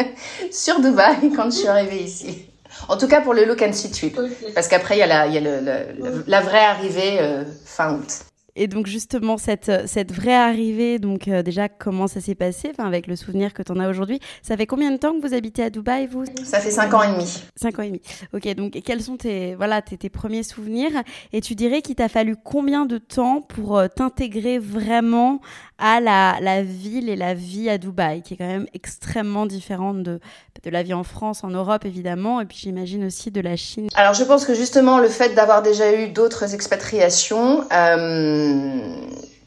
sur 0.52 0.80
Dubaï 0.80 1.32
quand 1.34 1.50
je 1.50 1.58
suis 1.58 1.68
arrivée 1.68 2.02
ici. 2.02 2.44
En 2.88 2.96
tout 2.96 3.08
cas 3.08 3.20
pour 3.20 3.34
le 3.34 3.44
Look 3.44 3.62
and 3.62 3.72
See 3.72 3.90
Trip. 3.90 4.18
Parce 4.54 4.68
qu'après, 4.68 4.96
il 4.96 5.00
y 5.00 5.02
a 5.02 5.06
la, 5.06 5.26
il 5.26 5.34
y 5.34 5.38
a 5.38 5.40
le, 5.40 6.24
la 6.26 6.40
vraie 6.40 6.64
arrivée 6.64 7.18
fin 7.64 7.94
août. 7.94 8.24
Et 8.60 8.66
donc 8.66 8.88
justement 8.88 9.38
cette 9.38 9.70
cette 9.86 10.12
vraie 10.12 10.34
arrivée, 10.34 10.98
donc 10.98 11.28
euh, 11.28 11.44
déjà 11.44 11.68
comment 11.68 12.08
ça 12.08 12.20
s'est 12.20 12.34
passé, 12.34 12.70
enfin 12.72 12.86
avec 12.86 13.06
le 13.06 13.14
souvenir 13.14 13.54
que 13.54 13.62
tu 13.62 13.70
en 13.70 13.78
as 13.78 13.88
aujourd'hui. 13.88 14.18
Ça 14.42 14.56
fait 14.56 14.66
combien 14.66 14.90
de 14.90 14.96
temps 14.96 15.14
que 15.14 15.24
vous 15.24 15.32
habitez 15.32 15.62
à 15.62 15.70
Dubaï 15.70 16.08
vous? 16.08 16.24
Ça 16.42 16.58
fait 16.58 16.72
cinq 16.72 16.92
ans 16.92 17.04
et 17.04 17.12
demi. 17.12 17.44
Cinq 17.54 17.78
ans 17.78 17.82
et 17.82 17.86
demi. 17.86 18.00
Ok, 18.34 18.52
donc 18.56 18.72
quels 18.84 19.02
sont 19.02 19.16
tes 19.16 19.54
voilà 19.54 19.80
tes, 19.80 19.96
tes 19.96 20.10
premiers 20.10 20.42
souvenirs? 20.42 20.90
Et 21.32 21.40
tu 21.40 21.54
dirais 21.54 21.82
qu'il 21.82 21.94
t'a 21.94 22.08
fallu 22.08 22.34
combien 22.34 22.84
de 22.84 22.98
temps 22.98 23.42
pour 23.42 23.78
euh, 23.78 23.86
t'intégrer 23.86 24.58
vraiment 24.58 25.40
à 25.78 26.00
la, 26.00 26.38
la 26.40 26.62
ville 26.62 27.08
et 27.08 27.16
la 27.16 27.34
vie 27.34 27.70
à 27.70 27.78
Dubaï, 27.78 28.22
qui 28.22 28.34
est 28.34 28.36
quand 28.36 28.46
même 28.46 28.66
extrêmement 28.74 29.46
différente 29.46 30.02
de 30.02 30.20
de 30.64 30.70
la 30.70 30.82
vie 30.82 30.94
en 30.94 31.04
France, 31.04 31.44
en 31.44 31.48
Europe 31.48 31.84
évidemment, 31.84 32.40
et 32.40 32.44
puis 32.44 32.58
j'imagine 32.58 33.04
aussi 33.04 33.30
de 33.30 33.40
la 33.40 33.56
Chine. 33.56 33.88
Alors 33.94 34.14
je 34.14 34.24
pense 34.24 34.44
que 34.44 34.54
justement 34.54 34.98
le 34.98 35.08
fait 35.08 35.34
d'avoir 35.34 35.62
déjà 35.62 35.92
eu 35.94 36.08
d'autres 36.08 36.54
expatriations, 36.54 37.64
euh, 37.72 38.80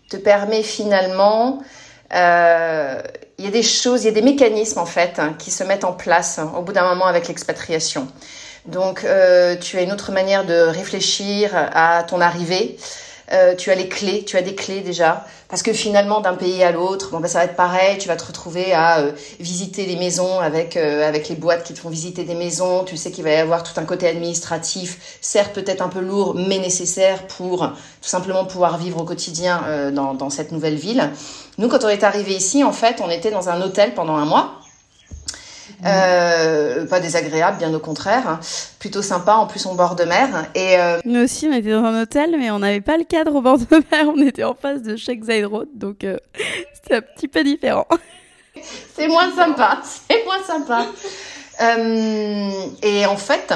te 0.10 0.18
permet 0.18 0.64
finalement 0.64 1.62
euh, 2.14 3.02
il 3.38 3.46
y 3.46 3.48
a 3.48 3.52
des 3.52 3.64
choses, 3.64 4.04
il 4.04 4.06
y 4.06 4.10
a 4.10 4.14
des 4.14 4.22
mécanismes 4.22 4.80
en 4.80 4.86
fait 4.86 5.20
hein, 5.20 5.36
qui 5.38 5.52
se 5.52 5.64
mettent 5.64 5.86
en 5.86 5.94
place 5.94 6.40
hein, 6.40 6.52
au 6.58 6.62
bout 6.62 6.74
d'un 6.74 6.88
moment 6.88 7.06
avec 7.06 7.28
l'expatriation. 7.28 8.08
Donc 8.66 9.04
euh, 9.04 9.56
tu 9.56 9.78
as 9.78 9.82
une 9.82 9.92
autre 9.92 10.12
manière 10.12 10.46
de 10.46 10.54
réfléchir 10.54 11.52
à 11.56 12.04
ton 12.04 12.22
arrivée. 12.22 12.78
Euh, 13.32 13.56
tu 13.56 13.72
as 13.72 13.76
les 13.76 13.88
clés, 13.88 14.26
tu 14.26 14.36
as 14.36 14.42
des 14.42 14.56
clés 14.56 14.82
déjà, 14.82 15.26
parce 15.48 15.64
que 15.64 15.72
finalement 15.72 16.20
d'un 16.20 16.34
pays 16.34 16.64
à 16.64 16.72
l'autre, 16.72 17.12
bon 17.12 17.22
ben 17.22 17.30
ça 17.30 17.40
va 17.40 17.46
être 17.46 17.56
pareil, 17.56 17.98
tu 17.98 18.10
vas 18.10 18.18
te 18.18 18.26
retrouver 18.26 18.74
à 18.74 19.00
euh, 19.00 19.12
visiter 19.40 19.86
les 19.86 19.96
maisons 19.96 20.42
avec 20.42 20.76
euh, 20.76 21.08
avec 21.08 21.30
les 21.30 21.36
boîtes 21.36 21.64
qui 21.64 21.74
te 21.74 21.80
font 21.80 21.90
visiter 21.90 22.26
des 22.26 22.36
maisons, 22.36 22.84
tu 22.84 22.98
sais 22.98 23.10
qu'il 23.10 23.24
va 23.24 23.32
y 23.32 23.38
avoir 23.38 23.64
tout 23.64 23.80
un 23.80 23.86
côté 23.86 24.06
administratif, 24.08 25.18
certes 25.22 25.54
peut-être 25.54 25.82
un 25.82 25.88
peu 25.88 26.02
lourd, 26.02 26.36
mais 26.36 26.60
nécessaire 26.60 27.26
pour 27.28 27.60
tout 27.68 28.10
simplement 28.10 28.44
pouvoir 28.44 28.78
vivre 28.78 29.00
au 29.00 29.06
quotidien 29.06 29.92
dans 29.94 30.14
dans 30.14 30.30
cette 30.30 30.52
nouvelle 30.52 30.76
ville. 30.76 31.10
Nous 31.58 31.70
quand 31.70 31.86
on 31.86 31.90
est 31.90 32.04
arrivé 32.04 32.34
ici, 32.34 32.64
en 32.66 32.74
fait, 32.74 33.02
on 33.02 33.10
était 33.10 33.32
dans 33.32 33.48
un 33.48 33.62
hôtel 33.62 33.94
pendant 33.94 34.16
un 34.16 34.26
mois. 34.26 34.61
Euh, 35.86 36.86
pas 36.86 37.00
désagréable, 37.00 37.58
bien 37.58 37.74
au 37.74 37.80
contraire. 37.80 38.28
Hein. 38.28 38.40
Plutôt 38.80 39.02
sympa, 39.02 39.34
en 39.34 39.48
plus 39.48 39.66
on 39.66 39.76
bord 39.76 39.96
de 39.96 40.04
mer. 40.04 40.46
Et 40.56 40.78
euh... 40.78 41.00
Nous 41.06 41.24
aussi, 41.24 41.48
on 41.48 41.54
était 41.54 41.72
dans 41.72 41.84
un 41.84 42.04
hôtel, 42.04 42.36
mais 42.38 42.52
on 42.52 42.60
n'avait 42.60 42.82
pas 42.82 42.98
le 42.98 43.04
cadre 43.04 43.36
au 43.36 43.42
bord 43.42 43.58
de 43.58 43.66
mer. 43.92 44.06
On 44.08 44.22
était 44.22 44.44
en 44.44 44.54
face 44.54 44.82
de 44.82 44.96
Zayed 44.96 45.46
Road, 45.46 45.70
donc 45.74 46.04
euh, 46.04 46.18
c'était 46.74 46.96
un 46.96 47.02
petit 47.02 47.28
peu 47.28 47.44
différent. 47.44 47.88
C'est 48.96 49.08
moins 49.08 49.34
sympa, 49.36 49.82
c'est 50.10 50.24
moins 50.26 50.44
sympa. 50.44 50.86
Euh, 51.62 52.52
et 52.82 53.06
en 53.06 53.18
fait, 53.18 53.54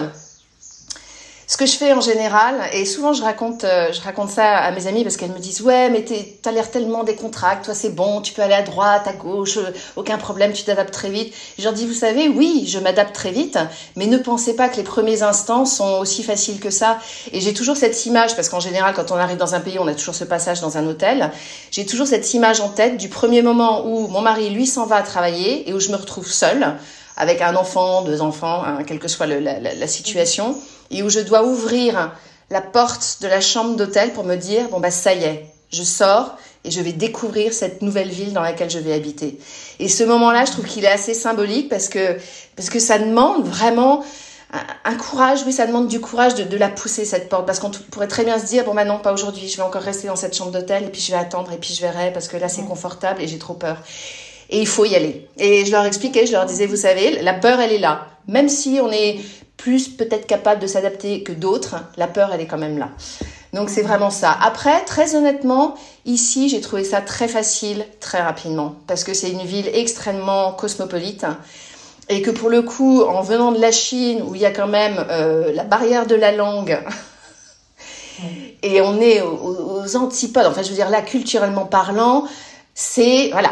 ce 1.48 1.58
que 1.58 1.66
je 1.68 1.74
fais 1.74 1.94
en 1.94 2.02
général, 2.02 2.56
et 2.74 2.86
souvent 2.86 3.14
je 3.14 3.22
raconte, 3.22 3.66
euh, 3.66 3.92
je 3.94 4.02
raconte 4.02 4.30
ça 4.30 4.58
à 4.58 4.72
mes 4.72 4.88
amis 4.88 5.04
parce 5.04 5.16
qu'elles 5.16 5.32
me 5.32 5.40
disent 5.40 5.62
ouais 5.62 5.92
mais 5.92 6.04
t'as 6.42 6.52
l'air 6.52 6.72
tellement 6.72 7.04
décontracté, 7.04 7.66
toi 7.66 7.76
c'est 7.76 7.94
bon, 7.94 8.22
tu 8.22 8.34
peux 8.34 8.42
aller 8.42 8.56
à 8.56 8.64
droite, 8.64 9.08
à 9.08 9.14
gauche, 9.14 9.58
euh, 9.58 9.72
aucun 9.96 10.18
problème, 10.18 10.54
tu 10.54 10.64
t'adaptes 10.64 10.94
très 10.94 11.10
vite. 11.10 11.34
je 11.60 11.64
leur 11.64 11.74
dis 11.74 11.86
vous 11.86 11.94
savez 11.94 12.30
oui 12.30 12.66
je 12.68 12.80
m'adapte 12.80 13.14
très 13.14 13.30
vite, 13.32 13.60
mais 13.96 14.08
ne 14.08 14.18
pensez 14.18 14.56
pas 14.56 14.70
que 14.70 14.78
les 14.78 14.84
premiers 14.84 15.22
instants 15.22 15.66
sont 15.66 16.00
aussi 16.00 16.24
faciles 16.24 16.60
que 16.60 16.72
ça. 16.72 16.98
Et 17.32 17.42
j'ai 17.42 17.54
toujours 17.54 17.78
cette 17.78 18.06
image 18.08 18.36
parce 18.36 18.50
qu'en 18.50 18.60
général 18.60 18.96
quand 18.96 19.12
on 19.12 19.16
arrive 19.16 19.38
dans 19.38 19.54
un 19.54 19.60
pays 19.60 19.78
on 19.78 19.88
a 19.88 19.94
toujours 19.94 20.16
ce 20.16 20.24
passage 20.24 20.62
dans 20.62 20.78
un 20.78 20.88
hôtel. 20.88 21.30
J'ai 21.70 21.86
toujours 21.86 22.08
cette 22.08 22.34
image 22.34 22.60
en 22.60 22.70
tête 22.70 22.98
du 22.98 23.08
premier 23.08 23.44
moment 23.44 23.86
où 23.86 24.08
mon 24.08 24.22
mari 24.22 24.50
lui 24.50 24.66
s'en 24.66 24.88
va 24.88 25.04
travailler 25.04 25.70
et 25.70 25.74
où 25.74 25.80
je 25.80 25.92
me 25.92 25.96
retrouve 25.96 26.28
seule 26.28 26.76
avec 27.18 27.42
un 27.42 27.56
enfant, 27.56 28.02
deux 28.02 28.22
enfants, 28.22 28.64
hein, 28.66 28.80
quelle 28.86 29.00
que 29.00 29.08
soit 29.08 29.26
la, 29.26 29.60
la 29.60 29.88
situation 29.88 30.58
et 30.92 31.04
où 31.04 31.10
je 31.10 31.20
dois 31.20 31.44
ouvrir 31.44 32.12
la 32.50 32.62
porte 32.62 33.18
de 33.22 33.28
la 33.28 33.42
chambre 33.42 33.76
d'hôtel 33.76 34.14
pour 34.14 34.24
me 34.24 34.36
dire 34.36 34.70
bon 34.70 34.80
bah 34.80 34.92
ça 34.92 35.14
y 35.14 35.24
est, 35.24 35.46
je 35.72 35.84
sors 35.84 36.38
et 36.64 36.72
je 36.72 36.82
vais 36.82 36.94
découvrir 36.94 37.54
cette 37.54 37.82
nouvelle 37.82 38.10
ville 38.10 38.34
dans 38.34 38.42
laquelle 38.42 38.70
je 38.70 38.80
vais 38.80 38.94
habiter. 38.94 39.40
Et 39.80 39.88
ce 39.88 40.04
moment-là, 40.04 40.46
je 40.46 40.52
trouve 40.52 40.66
qu'il 40.66 40.84
est 40.84 40.92
assez 40.92 41.14
symbolique 41.14 41.70
parce 41.70 41.90
que 41.90 42.18
parce 42.56 42.70
que 42.70 42.80
ça 42.80 42.98
demande 42.98 43.46
vraiment 43.46 44.04
un, 44.86 44.96
courage, 44.96 45.42
oui, 45.46 45.52
ça 45.52 45.68
demande 45.68 45.88
du 45.88 46.00
courage 46.00 46.36
de, 46.36 46.44
de 46.44 46.58
la 46.58 46.70
pousser 46.70 47.04
cette 47.04 47.28
porte 47.30 47.46
parce 47.46 47.60
qu'on 47.60 47.72
pourrait 47.92 48.08
très 48.08 48.24
bien 48.24 48.40
se 48.40 48.46
dire 48.46 48.64
bon 48.64 48.74
bah 48.74 48.86
non 48.86 49.00
pas 49.00 49.12
aujourd'hui, 49.12 49.50
je 49.50 49.58
vais 49.58 49.64
encore 49.64 49.82
rester 49.82 50.08
dans 50.08 50.16
cette 50.16 50.36
chambre 50.36 50.52
d'hôtel 50.52 50.86
et 50.86 50.90
puis 50.90 51.02
je 51.02 51.12
vais 51.12 51.18
attendre 51.18 51.52
et 51.52 51.58
puis 51.58 51.74
je 51.74 51.82
verrai 51.82 52.14
parce 52.14 52.28
que 52.28 52.38
là 52.38 52.48
c'est 52.48 52.64
confortable 52.64 53.22
et 53.22 53.28
j'ai 53.28 53.40
trop 53.40 53.56
peur. 53.56 53.78
Et 54.50 54.60
il 54.60 54.68
faut 54.68 54.86
y 54.86 54.96
aller. 54.96 55.28
Et 55.38 55.66
je 55.66 55.72
leur 55.72 55.86
expliquais, 55.86 56.26
je 56.28 56.32
leur 56.32 56.46
disais, 56.46 56.68
vous 56.68 56.76
savez, 56.76 57.22
la 57.22 57.34
peur, 57.34 57.60
elle 57.60 57.72
est 57.72 57.80
là. 57.80 58.08
Même 58.28 58.48
si 58.48 58.80
on 58.82 58.92
est 58.92 59.20
plus 59.66 59.90
peut-être 59.90 60.28
capable 60.28 60.62
de 60.62 60.68
s'adapter 60.68 61.24
que 61.24 61.32
d'autres, 61.32 61.78
la 61.98 62.06
peur, 62.06 62.30
elle 62.32 62.40
est 62.40 62.46
quand 62.46 62.60
même 62.60 62.78
là. 62.78 62.90
Donc 63.52 63.72
c'est 63.72 63.82
vraiment 63.82 64.12
ça. 64.12 64.38
Après, 64.40 64.86
très 64.86 65.16
honnêtement, 65.16 65.74
ici, 66.06 66.50
j'ai 66.50 66.62
trouvé 66.62 66.84
ça 66.84 67.02
très 67.02 67.28
facile, 67.28 67.84
très 68.00 68.22
rapidement, 68.22 68.76
parce 68.86 69.04
que 69.04 69.16
c'est 69.16 69.32
une 69.32 69.42
ville 69.42 69.68
extrêmement 69.74 70.52
cosmopolite. 70.52 71.26
Et 72.10 72.22
que 72.22 72.30
pour 72.30 72.52
le 72.52 72.62
coup, 72.62 73.02
en 73.02 73.24
venant 73.24 73.52
de 73.52 73.60
la 73.60 73.72
Chine, 73.72 74.22
où 74.28 74.36
il 74.36 74.42
y 74.42 74.46
a 74.46 74.52
quand 74.52 74.68
même 74.68 75.04
euh, 75.10 75.52
la 75.52 75.64
barrière 75.64 76.06
de 76.06 76.14
la 76.14 76.32
langue, 76.32 76.78
et 78.62 78.82
on 78.82 79.02
est 79.02 79.22
aux, 79.22 79.82
aux, 79.82 79.96
antipodes, 79.96 80.46
enfin 80.46 80.62
je 80.62 80.70
veux 80.70 80.76
dire 80.76 80.92
là, 80.92 81.02
culturellement 81.02 81.66
parlant, 81.66 82.28
c'est, 82.76 83.30
voilà, 83.32 83.50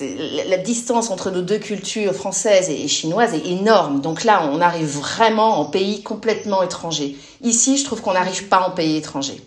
la 0.00 0.56
distance 0.56 1.10
entre 1.10 1.30
nos 1.30 1.42
deux 1.42 1.58
cultures 1.58 2.14
françaises 2.14 2.68
et 2.68 2.88
chinoises 2.88 3.34
est 3.34 3.46
énorme. 3.46 4.00
Donc 4.00 4.24
là, 4.24 4.48
on 4.50 4.60
arrive 4.60 4.88
vraiment 4.88 5.60
en 5.60 5.64
pays 5.66 6.02
complètement 6.02 6.62
étranger. 6.62 7.16
Ici, 7.42 7.76
je 7.76 7.84
trouve 7.84 8.00
qu'on 8.00 8.14
n'arrive 8.14 8.48
pas 8.48 8.66
en 8.66 8.70
pays 8.70 8.96
étranger. 8.96 9.40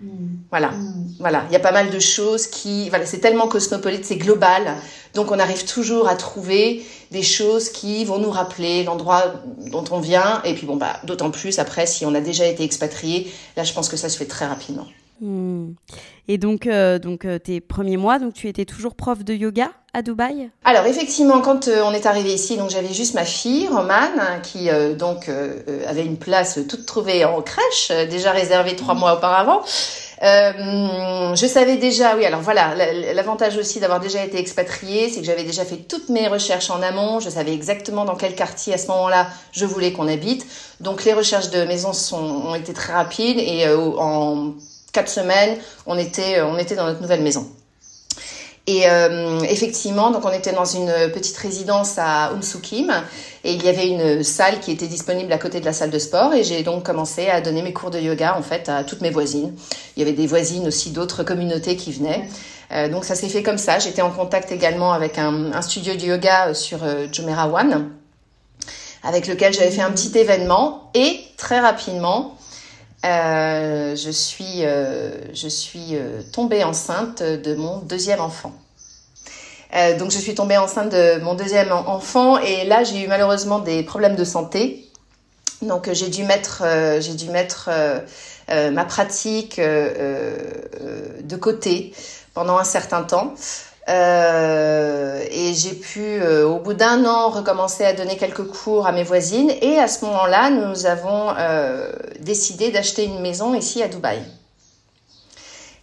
Mmh. 0.00 0.08
Voilà, 0.50 0.70
mmh. 0.70 1.14
voilà. 1.18 1.44
Il 1.48 1.52
y 1.52 1.56
a 1.56 1.60
pas 1.60 1.72
mal 1.72 1.90
de 1.90 1.98
choses 1.98 2.46
qui, 2.46 2.88
voilà, 2.90 3.06
c'est 3.06 3.18
tellement 3.18 3.48
cosmopolite, 3.48 4.04
c'est 4.04 4.16
global. 4.16 4.76
Donc 5.14 5.30
on 5.30 5.38
arrive 5.38 5.64
toujours 5.64 6.08
à 6.08 6.14
trouver 6.14 6.84
des 7.10 7.22
choses 7.22 7.70
qui 7.70 8.04
vont 8.04 8.18
nous 8.18 8.30
rappeler 8.30 8.84
l'endroit 8.84 9.34
dont 9.70 9.84
on 9.90 10.00
vient. 10.00 10.40
Et 10.44 10.54
puis 10.54 10.66
bon, 10.66 10.76
bah, 10.76 11.00
d'autant 11.04 11.30
plus 11.30 11.58
après, 11.58 11.86
si 11.86 12.06
on 12.06 12.14
a 12.14 12.20
déjà 12.20 12.46
été 12.46 12.62
expatrié, 12.62 13.32
là, 13.56 13.64
je 13.64 13.72
pense 13.72 13.88
que 13.88 13.96
ça 13.96 14.08
se 14.08 14.16
fait 14.16 14.26
très 14.26 14.46
rapidement. 14.46 14.86
Et 16.28 16.38
donc, 16.38 16.66
euh, 16.66 16.98
donc 16.98 17.24
euh, 17.24 17.38
tes 17.38 17.60
premiers 17.60 17.96
mois, 17.96 18.18
donc 18.18 18.34
tu 18.34 18.48
étais 18.48 18.64
toujours 18.64 18.94
prof 18.94 19.24
de 19.24 19.34
yoga 19.34 19.70
à 19.92 20.00
Dubaï? 20.00 20.50
Alors 20.64 20.86
effectivement, 20.86 21.40
quand 21.40 21.66
euh, 21.66 21.82
on 21.84 21.92
est 21.92 22.06
arrivé 22.06 22.32
ici, 22.32 22.56
donc 22.56 22.70
j'avais 22.70 22.94
juste 22.94 23.14
ma 23.14 23.24
fille 23.24 23.66
Romane 23.66 24.40
qui 24.44 24.68
donc 24.96 25.28
avait 25.88 26.04
une 26.04 26.18
place 26.18 26.60
toute 26.68 26.86
trouvée 26.86 27.24
en 27.24 27.42
crèche, 27.42 27.90
déjà 28.08 28.30
réservée 28.30 28.76
trois 28.76 28.94
mois 28.94 29.16
auparavant. 29.16 29.62
je 30.22 31.46
savais 31.48 31.76
déjà, 31.76 32.14
oui, 32.16 32.24
alors 32.24 32.40
voilà, 32.40 32.74
l'avantage 33.12 33.56
aussi 33.56 33.80
d'avoir 33.80 33.98
déjà 33.98 34.24
été 34.24 34.38
expatriée, 34.38 35.08
c'est 35.08 35.20
que 35.20 35.26
j'avais 35.26 35.44
déjà 35.44 35.64
fait 35.64 35.78
toutes 35.88 36.08
mes 36.10 36.28
recherches 36.28 36.70
en 36.70 36.80
amont, 36.80 37.18
je 37.18 37.28
savais 37.28 37.52
exactement 37.52 38.04
dans 38.04 38.14
quel 38.14 38.36
quartier 38.36 38.74
à 38.74 38.78
ce 38.78 38.86
moment-là 38.86 39.26
je 39.50 39.66
voulais 39.66 39.92
qu'on 39.92 40.06
habite. 40.06 40.46
Donc 40.80 41.04
les 41.04 41.12
recherches 41.12 41.50
de 41.50 41.64
maison 41.64 41.90
ont 42.14 42.54
été 42.54 42.72
très 42.72 42.92
rapides 42.92 43.38
et 43.38 43.66
en 43.68 44.54
quatre 44.92 45.10
semaines, 45.10 45.56
on 45.86 45.98
était, 45.98 46.40
on 46.42 46.58
était 46.58 46.74
dans 46.74 46.86
notre 46.86 47.00
nouvelle 47.00 47.22
maison. 47.22 47.46
Et 48.66 48.88
euh, 48.88 49.40
effectivement, 49.40 50.10
donc 50.10 50.24
on 50.24 50.30
était 50.30 50.52
dans 50.52 50.64
une 50.64 50.92
petite 51.12 51.36
résidence 51.38 51.98
à 51.98 52.30
Umsukim 52.32 52.92
et 53.42 53.54
il 53.54 53.64
y 53.64 53.68
avait 53.68 53.88
une 53.88 54.22
salle 54.22 54.60
qui 54.60 54.70
était 54.70 54.86
disponible 54.86 55.32
à 55.32 55.38
côté 55.38 55.60
de 55.60 55.64
la 55.64 55.72
salle 55.72 55.90
de 55.90 55.98
sport 55.98 56.34
et 56.34 56.44
j'ai 56.44 56.62
donc 56.62 56.84
commencé 56.84 57.28
à 57.28 57.40
donner 57.40 57.62
mes 57.62 57.72
cours 57.72 57.90
de 57.90 57.98
yoga 57.98 58.36
en 58.36 58.42
fait 58.42 58.68
à 58.68 58.84
toutes 58.84 59.00
mes 59.00 59.10
voisines. 59.10 59.56
Il 59.96 60.00
y 60.00 60.02
avait 60.02 60.14
des 60.14 60.26
voisines 60.26 60.68
aussi 60.68 60.90
d'autres 60.90 61.24
communautés 61.24 61.74
qui 61.74 61.90
venaient. 61.90 62.28
Euh, 62.70 62.88
donc 62.88 63.04
ça 63.04 63.14
s'est 63.14 63.28
fait 63.28 63.42
comme 63.42 63.58
ça. 63.58 63.78
J'étais 63.78 64.02
en 64.02 64.10
contact 64.10 64.52
également 64.52 64.92
avec 64.92 65.18
un, 65.18 65.52
un 65.52 65.62
studio 65.62 65.94
de 65.96 66.02
yoga 66.02 66.54
sur 66.54 66.84
euh, 66.84 67.06
Jumeirah 67.10 67.48
One 67.48 67.90
avec 69.02 69.26
lequel 69.26 69.52
j'avais 69.52 69.70
fait 69.70 69.82
un 69.82 69.90
petit 69.90 70.16
événement 70.16 70.90
et 70.94 71.18
très 71.38 71.58
rapidement 71.58 72.36
euh, 73.04 73.96
je 73.96 74.10
suis, 74.10 74.64
euh, 74.64 75.10
je 75.32 75.48
suis 75.48 75.94
euh, 75.96 76.20
tombée 76.32 76.64
enceinte 76.64 77.22
de 77.22 77.54
mon 77.54 77.78
deuxième 77.78 78.20
enfant. 78.20 78.52
Euh, 79.74 79.96
donc 79.96 80.10
je 80.10 80.18
suis 80.18 80.34
tombée 80.34 80.58
enceinte 80.58 80.90
de 80.90 81.20
mon 81.20 81.34
deuxième 81.34 81.72
enfant 81.72 82.38
et 82.38 82.64
là 82.64 82.84
j'ai 82.84 83.02
eu 83.02 83.08
malheureusement 83.08 83.60
des 83.60 83.82
problèmes 83.82 84.16
de 84.16 84.24
santé. 84.24 84.86
Donc 85.62 85.90
j'ai 85.92 86.08
dû 86.08 86.24
mettre, 86.24 86.62
euh, 86.64 87.00
j'ai 87.00 87.14
dû 87.14 87.30
mettre 87.30 87.70
ma 88.48 88.84
pratique 88.84 89.60
de 89.60 91.36
côté 91.36 91.94
pendant 92.34 92.58
un 92.58 92.64
certain 92.64 93.04
temps. 93.04 93.34
Euh, 93.88 95.24
et 95.30 95.54
j'ai 95.54 95.74
pu, 95.74 96.00
euh, 96.00 96.46
au 96.46 96.58
bout 96.58 96.74
d'un 96.74 97.04
an, 97.04 97.30
recommencer 97.30 97.84
à 97.84 97.92
donner 97.92 98.16
quelques 98.16 98.46
cours 98.46 98.86
à 98.86 98.92
mes 98.92 99.02
voisines. 99.02 99.50
Et 99.62 99.78
à 99.78 99.88
ce 99.88 100.04
moment-là, 100.04 100.50
nous 100.50 100.86
avons 100.86 101.34
euh, 101.38 101.90
décidé 102.20 102.70
d'acheter 102.70 103.04
une 103.04 103.20
maison 103.20 103.54
ici 103.54 103.82
à 103.82 103.88
Dubaï. 103.88 104.22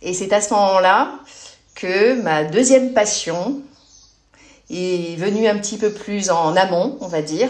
Et 0.01 0.13
c'est 0.13 0.31
à 0.31 0.41
ce 0.41 0.53
moment-là 0.53 1.11
que 1.75 2.21
ma 2.21 2.43
deuxième 2.43 2.93
passion 2.93 3.61
est 4.69 5.17
venue 5.17 5.47
un 5.47 5.57
petit 5.57 5.77
peu 5.77 5.91
plus 5.91 6.29
en 6.29 6.55
amont, 6.55 6.97
on 7.01 7.07
va 7.07 7.21
dire. 7.21 7.49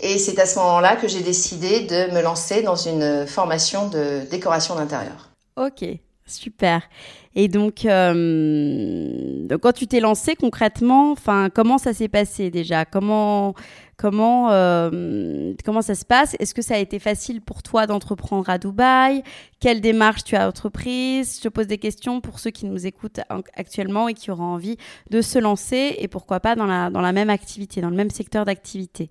Et 0.00 0.18
c'est 0.18 0.38
à 0.38 0.46
ce 0.46 0.58
moment-là 0.58 0.96
que 0.96 1.08
j'ai 1.08 1.20
décidé 1.20 1.80
de 1.80 2.12
me 2.12 2.20
lancer 2.20 2.62
dans 2.62 2.76
une 2.76 3.26
formation 3.26 3.88
de 3.88 4.22
décoration 4.30 4.76
d'intérieur. 4.76 5.28
Ok, 5.56 5.84
super. 6.28 6.82
Et 7.34 7.48
donc, 7.48 7.84
euh, 7.84 9.46
donc 9.46 9.60
quand 9.60 9.72
tu 9.72 9.86
t'es 9.86 10.00
lancé 10.00 10.34
concrètement, 10.34 11.12
enfin, 11.12 11.50
comment 11.54 11.78
ça 11.78 11.92
s'est 11.92 12.08
passé 12.08 12.50
déjà? 12.50 12.84
Comment 12.84 13.54
comment 13.96 14.50
euh, 14.50 15.54
comment 15.64 15.82
ça 15.82 15.94
se 15.94 16.04
passe? 16.04 16.36
Est-ce 16.38 16.54
que 16.54 16.62
ça 16.62 16.74
a 16.74 16.78
été 16.78 16.98
facile 16.98 17.40
pour 17.40 17.62
toi 17.62 17.86
d'entreprendre 17.86 18.48
à 18.50 18.58
Dubaï? 18.58 19.22
Quelle 19.60 19.80
démarche 19.80 20.24
tu 20.24 20.36
as 20.36 20.48
entreprise? 20.48 21.40
Je 21.42 21.48
pose 21.48 21.66
des 21.66 21.78
questions 21.78 22.20
pour 22.20 22.38
ceux 22.38 22.50
qui 22.50 22.66
nous 22.66 22.86
écoutent 22.86 23.20
actuellement 23.54 24.08
et 24.08 24.14
qui 24.14 24.30
auront 24.30 24.44
envie 24.44 24.76
de 25.10 25.20
se 25.20 25.38
lancer 25.38 25.96
et 25.98 26.08
pourquoi 26.08 26.40
pas 26.40 26.56
dans 26.56 26.66
la 26.66 27.12
même 27.12 27.30
activité, 27.30 27.80
dans 27.80 27.90
le 27.90 27.96
même 27.96 28.10
secteur 28.10 28.44
d'activité. 28.44 29.10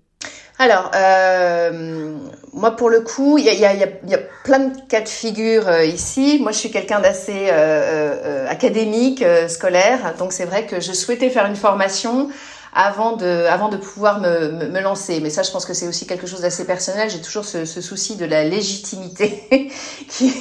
Alors, 0.60 0.90
euh, 0.96 2.16
moi 2.52 2.72
pour 2.72 2.90
le 2.90 3.00
coup, 3.00 3.38
il 3.38 3.44
y 3.44 3.64
a, 3.64 3.74
y, 3.74 3.84
a, 3.84 4.18
plein 4.42 4.58
de 4.58 4.80
cas 4.88 5.00
de 5.00 5.08
figure 5.08 5.68
euh, 5.68 5.84
ici. 5.84 6.40
Moi, 6.40 6.50
je 6.50 6.58
suis 6.58 6.70
quelqu'un 6.72 6.98
d'assez 6.98 7.46
euh, 7.52 8.44
académique, 8.48 9.24
scolaire, 9.46 10.14
donc 10.18 10.32
c'est 10.32 10.46
vrai 10.46 10.66
que 10.66 10.80
je 10.80 10.92
souhaitais 10.92 11.30
faire 11.30 11.46
une 11.46 11.54
formation 11.54 12.28
avant 12.74 13.16
de, 13.16 13.76
pouvoir 13.76 14.20
me, 14.20 14.80
lancer. 14.80 15.20
Mais 15.20 15.30
ça, 15.30 15.42
je 15.42 15.50
pense 15.52 15.64
que 15.64 15.74
c'est 15.74 15.86
aussi 15.86 16.06
quelque 16.06 16.26
chose 16.26 16.40
d'assez 16.40 16.66
personnel. 16.66 17.08
J'ai 17.08 17.20
toujours 17.20 17.44
ce, 17.44 17.64
souci 17.64 18.16
de 18.16 18.24
la 18.24 18.42
légitimité 18.44 19.70
qui, 20.08 20.32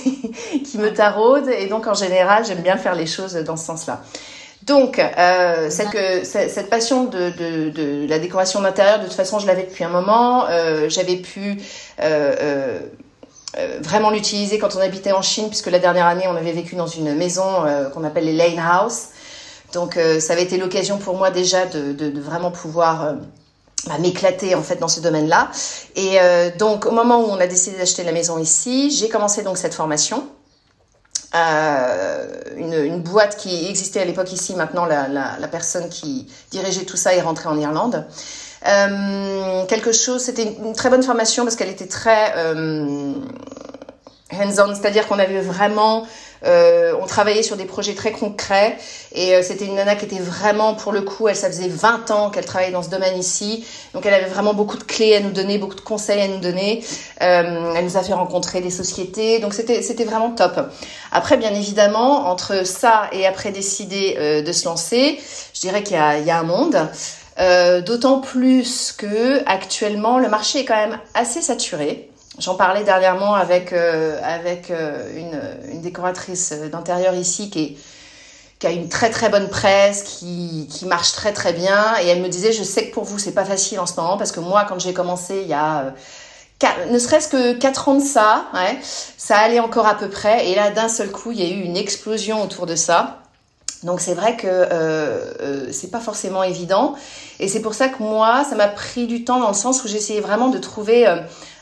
qui 0.63 0.77
me 0.79 0.91
taraude, 0.93 1.47
et 1.47 1.67
donc 1.67 1.85
en 1.85 1.93
général, 1.93 2.43
j'aime 2.43 2.61
bien 2.61 2.77
faire 2.77 2.95
les 2.95 3.07
choses 3.07 3.35
dans 3.35 3.55
ce 3.55 3.65
sens-là. 3.65 4.01
Donc, 4.67 4.99
euh, 4.99 5.69
cette, 5.69 5.91
que, 5.91 6.25
cette, 6.25 6.69
passion 6.69 7.05
de, 7.05 7.29
de, 7.29 7.69
de 7.69 8.05
la 8.09 8.19
décoration 8.19 8.61
d'intérieur, 8.61 8.99
de 8.99 9.05
toute 9.05 9.13
façon, 9.13 9.39
je 9.39 9.47
l'avais 9.47 9.63
depuis 9.63 9.85
un 9.85 9.89
moment. 9.89 10.45
Euh, 10.49 10.89
J'avais 10.89 11.15
pu 11.15 11.57
euh, 12.01 12.35
euh, 12.41 12.79
euh, 13.57 13.77
vraiment 13.81 14.09
l'utiliser 14.09 14.59
quand 14.59 14.75
on 14.75 14.79
habitait 14.79 15.13
en 15.13 15.21
Chine, 15.21 15.47
puisque 15.47 15.67
la 15.67 15.79
dernière 15.79 16.05
année, 16.05 16.25
on 16.27 16.35
avait 16.35 16.51
vécu 16.51 16.75
dans 16.75 16.85
une 16.87 17.15
maison 17.15 17.65
euh, 17.65 17.89
qu'on 17.89 18.03
appelle 18.03 18.25
les 18.25 18.33
Lane 18.33 18.59
House. 18.59 19.07
Donc, 19.73 19.97
ça 20.19 20.33
avait 20.33 20.43
été 20.43 20.57
l'occasion 20.57 20.97
pour 20.97 21.15
moi 21.17 21.29
déjà 21.29 21.65
de, 21.65 21.91
de, 21.91 22.09
de 22.09 22.21
vraiment 22.21 22.51
pouvoir 22.51 23.15
bah, 23.85 23.97
m'éclater 23.99 24.55
en 24.55 24.63
fait 24.63 24.77
dans 24.77 24.87
ce 24.87 25.01
domaine-là. 25.01 25.49
Et 25.97 26.17
donc, 26.57 26.85
au 26.85 26.91
moment 26.91 27.19
où 27.19 27.25
on 27.29 27.37
a 27.37 27.47
décidé 27.47 27.75
d'acheter 27.77 28.03
la 28.05 28.13
maison 28.13 28.37
ici, 28.39 28.89
j'ai 28.91 29.09
commencé 29.09 29.43
donc 29.43 29.57
cette 29.57 29.73
formation. 29.73 30.25
Euh, 31.35 32.25
une, 32.55 32.73
une, 32.73 33.01
boîte 33.01 33.35
qui 33.35 33.67
existait 33.67 33.99
à 33.99 34.05
l'époque 34.05 34.31
ici. 34.31 34.55
Maintenant, 34.55 34.85
la, 34.85 35.07
la, 35.09 35.37
la, 35.39 35.47
personne 35.47 35.89
qui 35.89 36.27
dirigeait 36.51 36.85
tout 36.85 36.95
ça 36.95 37.13
est 37.13 37.21
rentrée 37.21 37.49
en 37.49 37.59
Irlande. 37.59 38.05
Euh, 38.65 39.65
quelque 39.65 39.91
chose, 39.91 40.23
c'était 40.23 40.43
une, 40.43 40.73
très 40.73 40.89
bonne 40.89 41.03
formation 41.03 41.43
parce 41.43 41.55
qu'elle 41.55 41.69
était 41.69 41.87
très 41.87 42.33
euh, 42.37 43.13
hands-on, 44.31 44.73
c'est-à-dire 44.73 45.07
qu'on 45.07 45.19
avait 45.19 45.41
vraiment 45.41 46.07
euh, 46.45 46.93
on 47.01 47.05
travaillait 47.05 47.43
sur 47.43 47.57
des 47.57 47.65
projets 47.65 47.95
très 47.95 48.11
concrets 48.11 48.77
et 49.13 49.35
euh, 49.35 49.41
c'était 49.41 49.65
une 49.65 49.75
nana 49.75 49.95
qui 49.95 50.05
était 50.05 50.19
vraiment, 50.19 50.75
pour 50.75 50.91
le 50.91 51.01
coup, 51.01 51.27
elle, 51.27 51.35
ça 51.35 51.47
faisait 51.47 51.67
20 51.67 52.11
ans 52.11 52.29
qu'elle 52.29 52.45
travaillait 52.45 52.71
dans 52.71 52.83
ce 52.83 52.89
domaine 52.89 53.17
ici. 53.17 53.65
Donc 53.93 54.05
elle 54.05 54.13
avait 54.13 54.29
vraiment 54.29 54.53
beaucoup 54.53 54.77
de 54.77 54.83
clés 54.83 55.15
à 55.15 55.19
nous 55.19 55.31
donner, 55.31 55.57
beaucoup 55.57 55.75
de 55.75 55.81
conseils 55.81 56.21
à 56.21 56.27
nous 56.27 56.39
donner. 56.39 56.83
Euh, 57.21 57.73
elle 57.75 57.83
nous 57.83 57.97
a 57.97 58.03
fait 58.03 58.13
rencontrer 58.13 58.61
des 58.61 58.69
sociétés. 58.69 59.39
Donc 59.39 59.53
c'était, 59.53 59.81
c'était 59.81 60.05
vraiment 60.05 60.31
top. 60.31 60.59
Après, 61.11 61.37
bien 61.37 61.53
évidemment, 61.53 62.27
entre 62.27 62.65
ça 62.65 63.09
et 63.11 63.25
après 63.25 63.51
décider 63.51 64.15
euh, 64.19 64.41
de 64.41 64.51
se 64.51 64.65
lancer, 64.65 65.19
je 65.53 65.61
dirais 65.61 65.83
qu'il 65.83 65.95
y 65.95 65.99
a, 65.99 66.19
y 66.19 66.31
a 66.31 66.37
un 66.37 66.43
monde. 66.43 66.77
Euh, 67.39 67.81
d'autant 67.81 68.19
plus 68.19 68.91
que 68.97 69.47
actuellement 69.47 70.17
le 70.17 70.27
marché 70.27 70.59
est 70.59 70.65
quand 70.65 70.75
même 70.75 70.99
assez 71.13 71.41
saturé. 71.41 72.09
J'en 72.39 72.53
parlais 72.53 72.83
dernièrement 72.83 73.33
avec, 73.33 73.73
euh, 73.73 74.19
avec 74.23 74.69
euh, 74.69 75.09
une, 75.71 75.81
décoratrice 75.81 76.53
d'intérieur 76.71 77.15
ici 77.15 77.49
qui, 77.49 77.77
a 78.63 78.71
une 78.71 78.89
très 78.89 79.09
très 79.09 79.29
bonne 79.29 79.47
presse, 79.49 80.03
qui, 80.03 80.67
qui, 80.69 80.85
marche 80.85 81.13
très 81.13 81.33
très 81.33 81.53
bien. 81.53 81.95
Et 82.01 82.07
elle 82.07 82.21
me 82.21 82.27
disait, 82.27 82.51
je 82.51 82.63
sais 82.63 82.89
que 82.89 82.93
pour 82.93 83.05
vous, 83.05 83.17
c'est 83.17 83.31
pas 83.31 83.45
facile 83.45 83.79
en 83.79 83.87
ce 83.87 83.99
moment 83.99 84.17
parce 84.17 84.31
que 84.31 84.39
moi, 84.39 84.65
quand 84.67 84.79
j'ai 84.79 84.93
commencé 84.93 85.41
il 85.41 85.47
y 85.47 85.53
a... 85.53 85.79
Euh, 85.79 85.91
ne 86.91 86.97
serait-ce 86.97 87.27
que 87.27 87.53
4 87.53 87.89
ans 87.89 87.95
de 87.95 88.03
ça, 88.03 88.45
ça 89.17 89.37
allait 89.37 89.59
encore 89.59 89.85
à 89.85 89.95
peu 89.95 90.09
près. 90.09 90.49
Et 90.49 90.55
là, 90.55 90.71
d'un 90.71 90.89
seul 90.89 91.11
coup, 91.11 91.31
il 91.31 91.39
y 91.39 91.43
a 91.43 91.49
eu 91.55 91.61
une 91.61 91.77
explosion 91.77 92.41
autour 92.41 92.65
de 92.65 92.75
ça. 92.75 93.19
Donc 93.83 94.01
c'est 94.01 94.15
vrai 94.15 94.35
que 94.35 94.47
euh, 94.47 95.33
euh, 95.41 95.67
c'est 95.71 95.91
pas 95.91 95.99
forcément 95.99 96.43
évident. 96.43 96.95
Et 97.39 97.47
c'est 97.47 97.61
pour 97.61 97.73
ça 97.73 97.89
que 97.89 98.01
moi, 98.01 98.43
ça 98.43 98.55
m'a 98.55 98.67
pris 98.67 99.05
du 99.05 99.23
temps 99.23 99.39
dans 99.39 99.49
le 99.49 99.53
sens 99.53 99.83
où 99.83 99.87
j'essayais 99.87 100.21
vraiment 100.21 100.49
de 100.49 100.57
trouver 100.57 101.07
euh, 101.07 101.17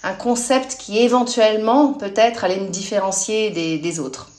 un 0.06 0.14
concept 0.14 0.78
qui 0.80 1.00
éventuellement 1.00 1.94
peut-être 1.94 2.44
allait 2.44 2.60
me 2.60 2.70
différencier 2.70 3.50
des, 3.50 4.00
autres. 4.00 4.30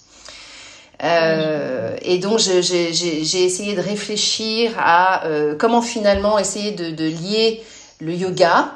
Euh, 1.02 1.96
et 2.02 2.18
donc 2.18 2.38
j'ai 2.38 3.44
essayé 3.44 3.74
de 3.74 3.80
réfléchir 3.80 4.72
à 4.78 5.26
euh, 5.26 5.54
comment 5.58 5.82
finalement 5.82 6.38
essayer 6.38 6.70
de, 6.70 7.04
lier 7.04 7.64
le 8.00 8.14
yoga 8.14 8.72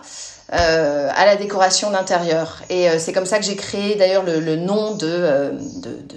euh, 0.53 1.09
à 1.15 1.27
la 1.27 1.37
décoration 1.37 1.93
d'intérieur. 1.93 2.61
Et 2.71 2.89
c'est 2.99 3.13
comme 3.13 3.25
ça 3.25 3.39
que 3.39 3.45
j'ai 3.45 3.55
créé 3.55 3.95
d'ailleurs 3.95 4.25
le, 4.25 4.57
nom 4.57 4.97
de, 4.97 5.53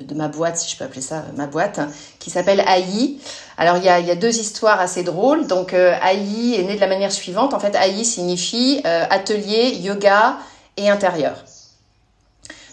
de, 0.07 0.15
ma 0.15 0.27
boîte, 0.27 0.57
si 0.57 0.71
je 0.71 0.77
peux 0.77 0.85
appeler 0.85 1.01
ça 1.01 1.23
ma 1.35 1.45
boîte, 1.45 1.81
qui 2.17 2.31
s'appelle 2.31 2.61
AI. 2.61 3.17
Alors 3.57 3.77
il 3.77 3.83
y 3.83 3.89
a, 3.89 3.99
y 3.99 4.09
a 4.09 4.15
deux 4.15 4.39
histoires 4.39 4.79
assez 4.79 5.03
drôles. 5.03 5.45
Donc 5.45 5.73
AI 5.73 6.55
est 6.57 6.63
né 6.63 6.75
de 6.75 6.81
la 6.81 6.87
manière 6.87 7.11
suivante. 7.11 7.53
En 7.53 7.59
fait, 7.59 7.75
AI 7.75 8.03
signifie 8.03 8.81
atelier, 8.83 9.75
yoga 9.75 10.37
et 10.77 10.89
intérieur. 10.89 11.35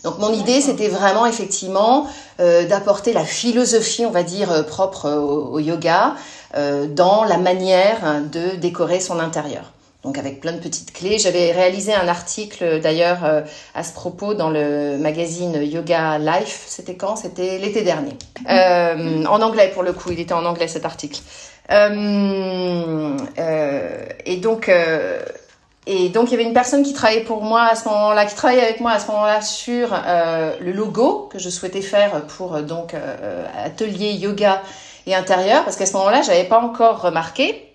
Donc 0.05 0.19
mon 0.19 0.33
idée, 0.33 0.61
c'était 0.61 0.89
vraiment 0.89 1.27
effectivement 1.27 2.07
euh, 2.41 2.67
d'apporter 2.67 3.13
la 3.13 3.25
philosophie, 3.25 4.07
on 4.07 4.11
va 4.11 4.23
dire, 4.23 4.67
propre 4.67 5.11
au, 5.11 5.55
au 5.55 5.59
yoga 5.59 6.15
euh, 6.57 6.87
dans 6.87 7.25
la 7.25 7.37
manière 7.37 8.23
de 8.33 8.57
décorer 8.57 9.01
son 9.01 9.21
intérieur 9.21 9.73
donc 10.03 10.17
avec 10.17 10.41
plein 10.41 10.53
de 10.53 10.59
petites 10.59 10.93
clés. 10.93 11.19
J'avais 11.19 11.53
réalisé 11.53 11.93
un 11.95 12.09
article 12.09 12.81
d'ailleurs 12.81 13.25
euh, 13.25 13.43
à 13.75 13.85
ce 13.85 13.93
propos 13.93 14.35
dans 14.35 14.51
le 14.51 14.97
magazine 14.97 15.63
Yoga 15.63 16.19
Life. 16.19 16.65
C'était 16.67 16.95
quand? 16.95 17.17
C'était 17.17 17.59
l'été 17.59 17.83
dernier. 17.83 18.17
Euh, 18.49 19.25
en 19.27 19.43
anglais 19.43 19.71
pour 19.73 19.83
le 19.83 19.93
coup, 19.93 20.11
il 20.11 20.21
était 20.21 20.33
en 20.33 20.45
anglais 20.45 20.69
cet 20.69 20.85
article. 20.85 21.21
Euh, 21.71 23.17
euh 23.39 24.05
et 24.25 24.37
donc. 24.39 24.71
Euh, 25.91 25.93
et 25.93 26.09
donc 26.09 26.29
il 26.29 26.31
y 26.33 26.35
avait 26.35 26.45
une 26.45 26.55
personne 26.55 26.83
qui 26.83 26.93
travaillait 26.93 27.25
pour 27.25 27.43
moi 27.43 27.65
à 27.65 27.75
ce 27.75 27.89
moment-là, 27.89 28.25
qui 28.25 28.35
travaillait 28.35 28.63
avec 28.63 28.81
moi 28.81 28.93
à 28.93 29.01
ce 29.01 29.09
moment-là 29.09 29.43
sur 29.43 29.89
le 30.61 30.73
logo 30.73 31.29
que 31.33 31.39
je 31.39 31.51
souhaitais 31.51 31.83
faire 31.83 32.23
pour 32.27 32.61
donc 32.63 32.95
atelier 33.57 34.13
yoga 34.13 34.63
et 35.07 35.15
intérieur, 35.15 35.65
parce 35.65 35.77
qu'à 35.77 35.87
ce 35.87 35.95
moment-là 35.95 36.23
j'avais 36.23 36.45
pas 36.45 36.61
encore 36.61 37.03
remarqué, 37.03 37.71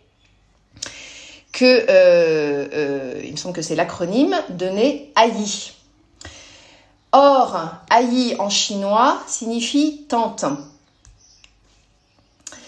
que, 1.56 1.86
euh, 1.90 2.68
euh, 2.74 3.22
il 3.24 3.32
me 3.32 3.38
semble 3.38 3.56
que 3.56 3.62
c'est 3.62 3.76
l'acronyme, 3.76 4.36
donné 4.50 5.14
AI. 5.18 5.72
Or, 7.14 7.58
AI 7.90 8.36
en 8.40 8.50
chinois 8.50 9.18
signifie 9.26 10.06
tante. 10.10 10.44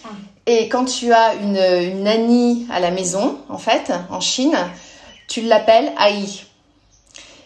Ah. 0.05 0.09
Et 0.45 0.69
quand 0.69 0.85
tu 0.85 1.11
as 1.11 1.35
une, 1.35 1.57
une 1.57 2.03
nanny 2.03 2.65
à 2.71 2.79
la 2.79 2.91
maison, 2.91 3.37
en 3.49 3.57
fait, 3.57 3.91
en 4.09 4.21
Chine, 4.21 4.55
tu 5.27 5.41
l'appelles 5.41 5.91
AI. 5.99 6.25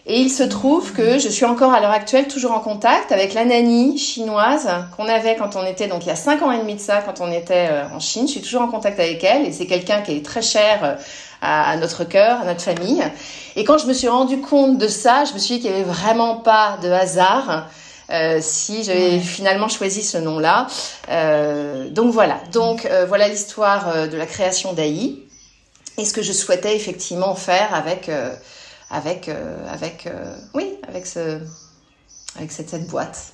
Et 0.04 0.18
il 0.18 0.30
se 0.30 0.42
trouve 0.42 0.92
que 0.92 1.18
je 1.18 1.28
suis 1.28 1.44
encore 1.44 1.72
à 1.72 1.80
l'heure 1.80 1.92
actuelle 1.92 2.26
toujours 2.26 2.50
en 2.50 2.58
contact 2.58 3.12
avec 3.12 3.34
la 3.34 3.44
nanny 3.44 3.96
chinoise 3.96 4.68
qu'on 4.96 5.06
avait 5.06 5.36
quand 5.36 5.54
on 5.54 5.64
était, 5.64 5.86
donc 5.86 6.04
il 6.04 6.08
y 6.08 6.10
a 6.10 6.16
5 6.16 6.42
ans 6.42 6.50
et 6.50 6.58
demi 6.58 6.74
de 6.74 6.80
ça, 6.80 7.02
quand 7.02 7.20
on 7.20 7.30
était 7.30 7.68
euh, 7.70 7.84
en 7.94 8.00
Chine. 8.00 8.26
Je 8.26 8.32
suis 8.32 8.42
toujours 8.42 8.62
en 8.62 8.68
contact 8.68 8.98
avec 8.98 9.22
elle 9.22 9.46
et 9.46 9.52
c'est 9.52 9.66
quelqu'un 9.66 10.02
qui 10.02 10.16
est 10.16 10.24
très 10.24 10.42
cher 10.42 10.98
à, 11.40 11.70
à 11.70 11.76
notre 11.76 12.02
cœur, 12.02 12.40
à 12.40 12.44
notre 12.44 12.62
famille. 12.62 13.02
Et 13.54 13.62
quand 13.62 13.78
je 13.78 13.86
me 13.86 13.92
suis 13.92 14.08
rendu 14.08 14.40
compte 14.40 14.76
de 14.76 14.88
ça, 14.88 15.24
je 15.24 15.34
me 15.34 15.38
suis 15.38 15.54
dit 15.54 15.60
qu'il 15.60 15.70
n'y 15.70 15.76
avait 15.76 15.90
vraiment 15.90 16.36
pas 16.36 16.78
de 16.82 16.90
hasard. 16.90 17.68
Euh, 18.10 18.38
si 18.42 18.84
j'avais 18.84 19.20
finalement 19.20 19.68
choisi 19.68 20.02
ce 20.02 20.18
nom-là. 20.18 20.66
Euh, 21.08 21.88
donc 21.88 22.12
voilà, 22.12 22.38
donc 22.52 22.84
euh, 22.84 23.06
voilà 23.06 23.28
l'histoire 23.28 23.88
euh, 23.88 24.06
de 24.06 24.16
la 24.18 24.26
création 24.26 24.74
d'AI 24.74 25.16
et 25.98 26.04
ce 26.04 26.12
que 26.12 26.22
je 26.22 26.32
souhaitais 26.32 26.76
effectivement 26.76 27.34
faire 27.34 27.74
avec 27.74 28.08
euh, 28.08 28.34
avec 28.90 29.30
avec 29.68 30.08
oui 30.54 30.76
avec 30.88 31.06
ce 31.06 31.40
avec 32.36 32.52
cette, 32.52 32.70
cette 32.70 32.86
boîte 32.86 33.32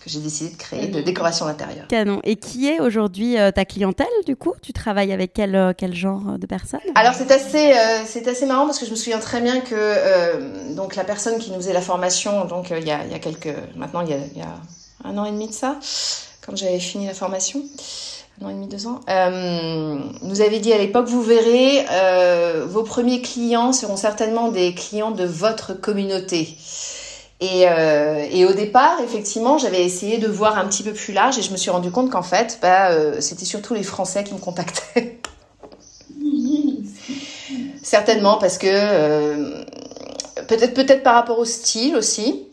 que 0.00 0.08
j'ai 0.10 0.20
décidé 0.20 0.50
de 0.50 0.56
créer 0.56 0.86
de 0.86 1.00
décoration 1.00 1.46
d'intérieur. 1.46 1.86
Canon. 1.88 2.20
Et 2.24 2.36
qui 2.36 2.68
est 2.68 2.80
aujourd'hui 2.80 3.38
euh, 3.38 3.50
ta 3.50 3.64
clientèle 3.64 4.06
du 4.26 4.36
coup? 4.36 4.54
Tu 4.62 4.72
travailles 4.72 5.12
avec 5.12 5.32
quel, 5.32 5.54
euh, 5.54 5.72
quel 5.76 5.94
genre 5.94 6.38
de 6.38 6.46
personnes 6.46 6.80
Alors 6.94 7.14
c'est 7.14 7.30
assez, 7.30 7.72
euh, 7.72 8.04
c'est 8.06 8.26
assez 8.28 8.46
marrant 8.46 8.66
parce 8.66 8.78
que 8.78 8.86
je 8.86 8.90
me 8.90 8.96
souviens 8.96 9.18
très 9.18 9.40
bien 9.40 9.60
que 9.60 9.74
euh, 9.74 10.74
donc 10.74 10.96
la 10.96 11.04
personne 11.04 11.38
qui 11.38 11.50
nous 11.50 11.56
faisait 11.56 11.72
la 11.72 11.80
formation, 11.80 12.44
donc 12.44 12.70
il 12.70 12.86
y, 12.86 12.92
a, 12.92 13.04
y 13.06 13.14
a 13.14 13.18
quelques, 13.18 13.54
maintenant 13.76 14.02
il 14.02 14.10
y 14.10 14.14
a, 14.14 14.18
y 14.36 14.42
a 14.42 14.54
un 15.04 15.18
an 15.18 15.24
et 15.24 15.32
demi 15.32 15.48
de 15.48 15.52
ça, 15.52 15.76
quand 16.46 16.56
j'avais 16.56 16.80
fini 16.80 17.06
la 17.06 17.14
formation 17.14 17.62
un 18.40 18.50
et 18.50 18.54
demi, 18.54 18.68
deux 18.68 18.86
ans, 18.86 19.00
euh, 19.08 19.98
nous 20.22 20.40
avait 20.40 20.60
dit 20.60 20.72
à 20.72 20.78
l'époque, 20.78 21.06
vous 21.08 21.22
verrez, 21.22 21.84
euh, 21.90 22.64
vos 22.68 22.84
premiers 22.84 23.20
clients 23.20 23.72
seront 23.72 23.96
certainement 23.96 24.50
des 24.50 24.74
clients 24.74 25.10
de 25.10 25.24
votre 25.24 25.74
communauté. 25.74 26.56
Et, 27.40 27.68
euh, 27.68 28.26
et, 28.30 28.44
au 28.44 28.52
départ, 28.52 28.98
effectivement, 29.02 29.58
j'avais 29.58 29.84
essayé 29.84 30.18
de 30.18 30.26
voir 30.26 30.58
un 30.58 30.66
petit 30.66 30.82
peu 30.82 30.92
plus 30.92 31.12
large 31.12 31.38
et 31.38 31.42
je 31.42 31.52
me 31.52 31.56
suis 31.56 31.70
rendu 31.70 31.92
compte 31.92 32.10
qu'en 32.10 32.22
fait, 32.22 32.58
bah, 32.60 32.90
euh, 32.90 33.20
c'était 33.20 33.44
surtout 33.44 33.74
les 33.74 33.84
Français 33.84 34.24
qui 34.24 34.34
me 34.34 34.40
contactaient. 34.40 35.20
Certainement 37.82 38.38
parce 38.38 38.58
que 38.58 38.66
euh, 38.68 39.64
peut-être 40.48 40.74
peut-être 40.74 41.04
par 41.04 41.14
rapport 41.14 41.38
au 41.38 41.44
style 41.44 41.94
aussi, 41.96 42.48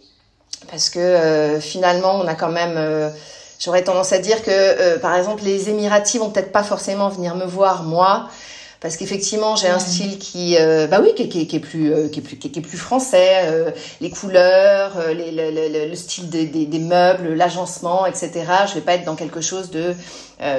parce 0.69 0.91
que 0.91 0.99
euh, 0.99 1.59
finalement, 1.59 2.15
on 2.15 2.27
a 2.27 2.35
quand 2.35 2.51
même. 2.51 3.11
Euh, 3.55 3.59
j'aurais 3.59 3.83
tendance 3.83 4.13
à 4.13 4.19
dire 4.19 4.43
que, 4.43 4.97
par 4.97 5.15
exemple, 5.15 5.43
les 5.43 5.69
Émiratis 5.69 6.19
vont 6.19 6.29
peut-être 6.29 6.51
pas 6.51 6.63
forcément 6.63 7.09
venir 7.09 7.35
me 7.35 7.45
voir 7.45 7.83
moi. 7.83 8.29
Parce 8.81 8.97
qu'effectivement 8.97 9.55
j'ai 9.55 9.67
un 9.67 9.79
style 9.79 10.17
qui 10.17 10.57
euh, 10.57 10.87
bah 10.87 10.99
oui 11.01 11.13
qui, 11.15 11.29
qui, 11.29 11.47
qui, 11.47 11.55
est 11.55 11.59
plus 11.59 11.93
euh, 11.93 12.07
qui 12.07 12.19
est 12.19 12.23
plus 12.23 12.37
qui, 12.37 12.47
est 12.47 12.61
plus 12.61 12.77
français 12.77 13.41
euh, 13.43 13.71
les 14.01 14.09
couleurs 14.09 14.93
les, 15.09 15.31
le, 15.31 15.51
le, 15.51 15.89
le, 15.89 15.95
style 15.95 16.29
des, 16.29 16.45
des, 16.45 16.65
des 16.65 16.79
meubles 16.79 17.33
l'agencement 17.33 18.05
etc 18.05 18.45
je 18.67 18.75
vais 18.75 18.81
pas 18.81 18.93
être 18.93 19.05
dans 19.05 19.15
quelque 19.15 19.41
chose 19.41 19.71
de 19.71 19.93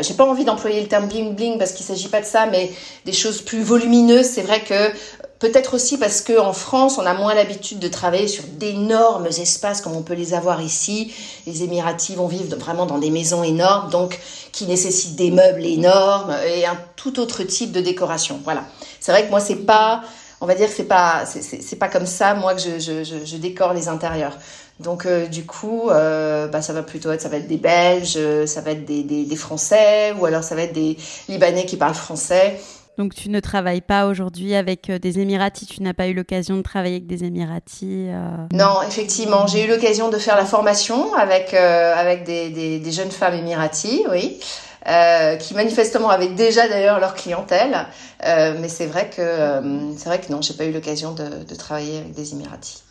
j'ai 0.00 0.14
pas 0.14 0.24
envie 0.24 0.44
d'employer 0.44 0.80
le 0.80 0.88
terme 0.88 1.06
bling 1.06 1.34
bling 1.34 1.58
parce 1.58 1.72
qu'il 1.72 1.84
s'agit 1.84 2.08
pas 2.08 2.20
de 2.20 2.26
ça 2.26 2.46
mais 2.46 2.70
des 3.04 3.12
choses 3.12 3.42
plus 3.42 3.62
volumineuses. 3.62 4.24
C'est 4.24 4.40
vrai 4.40 4.60
que 4.60 4.90
Peut-être 5.38 5.74
aussi 5.74 5.98
parce 5.98 6.22
que 6.22 6.38
en 6.38 6.54
France, 6.54 6.96
on 6.96 7.04
a 7.04 7.12
moins 7.12 7.34
l'habitude 7.34 7.78
de 7.78 7.88
travailler 7.88 8.26
sur 8.26 8.44
d'énormes 8.44 9.26
espaces 9.26 9.82
comme 9.82 9.94
on 9.94 10.00
peut 10.00 10.14
les 10.14 10.32
avoir 10.32 10.62
ici. 10.62 11.12
Les 11.46 11.62
Émiratis 11.62 12.16
vont 12.16 12.26
vivre 12.26 12.56
vraiment 12.56 12.86
dans 12.86 12.96
des 12.96 13.10
maisons 13.10 13.42
énormes, 13.42 13.90
donc 13.90 14.18
qui 14.52 14.64
nécessitent 14.64 15.16
des 15.16 15.30
meubles 15.30 15.66
énormes 15.66 16.34
et 16.46 16.64
un 16.64 16.78
tout 17.06 17.20
autre 17.20 17.42
type 17.44 17.72
de 17.72 17.80
décoration. 17.80 18.40
Voilà. 18.44 18.64
C'est 19.00 19.12
vrai 19.12 19.24
que 19.24 19.30
moi, 19.30 19.40
c'est 19.40 19.66
pas, 19.66 20.02
on 20.40 20.46
va 20.46 20.54
dire 20.54 20.68
c'est 20.68 20.84
pas, 20.84 21.24
c'est 21.26 21.78
pas 21.78 21.88
comme 21.88 22.06
ça 22.06 22.34
moi 22.34 22.54
que 22.54 22.60
je, 22.60 22.78
je, 22.78 23.04
je, 23.04 23.24
je 23.24 23.36
décore 23.36 23.74
les 23.74 23.88
intérieurs. 23.88 24.36
Donc 24.80 25.06
euh, 25.06 25.26
du 25.26 25.46
coup, 25.46 25.88
euh, 25.88 26.48
bah, 26.48 26.60
ça 26.62 26.72
va 26.72 26.82
plutôt 26.82 27.10
être, 27.12 27.22
ça 27.22 27.28
va 27.28 27.36
être 27.36 27.48
des 27.48 27.56
Belges, 27.56 28.18
ça 28.46 28.60
va 28.60 28.72
être 28.72 28.84
des, 28.84 29.04
des, 29.04 29.24
des 29.24 29.36
Français, 29.36 30.12
ou 30.18 30.26
alors 30.26 30.42
ça 30.42 30.54
va 30.54 30.62
être 30.62 30.74
des 30.74 30.96
Libanais 31.28 31.64
qui 31.64 31.76
parlent 31.76 31.94
français. 31.94 32.58
Donc 32.98 33.14
tu 33.14 33.28
ne 33.28 33.40
travailles 33.40 33.82
pas 33.82 34.06
aujourd'hui 34.06 34.54
avec 34.54 34.88
euh, 34.88 34.98
des 34.98 35.18
Émiratis, 35.18 35.68
tu 35.68 35.82
n'as 35.82 35.92
pas 35.92 36.08
eu 36.08 36.14
l'occasion 36.14 36.56
de 36.56 36.62
travailler 36.62 36.96
avec 36.96 37.06
des 37.06 37.24
Émiratis 37.24 38.08
euh... 38.08 38.46
Non, 38.52 38.80
effectivement, 38.88 39.46
j'ai 39.46 39.66
eu 39.66 39.68
l'occasion 39.68 40.08
de 40.08 40.16
faire 40.16 40.36
la 40.36 40.46
formation 40.46 41.14
avec, 41.14 41.52
euh, 41.52 41.94
avec 41.94 42.24
des, 42.24 42.90
jeunes 42.90 43.10
femmes 43.10 43.34
Émiratis, 43.34 44.02
oui. 44.10 44.40
Euh, 44.88 45.36
qui 45.36 45.54
manifestement 45.54 46.10
avaient 46.10 46.28
déjà 46.28 46.68
d'ailleurs 46.68 47.00
leur 47.00 47.14
clientèle, 47.14 47.86
mais 48.22 48.68
c'est 48.68 48.86
vrai 48.86 49.10
que 49.10 49.92
c'est 49.96 50.08
vrai 50.08 50.20
que 50.20 50.30
non, 50.30 50.42
j'ai 50.42 50.54
pas 50.54 50.64
eu 50.64 50.72
l'occasion 50.72 51.12
de, 51.12 51.44
de, 51.44 51.54
travailler 51.56 51.98
avec 51.98 52.12
des 52.12 52.32
Émiratis. 52.32 52.84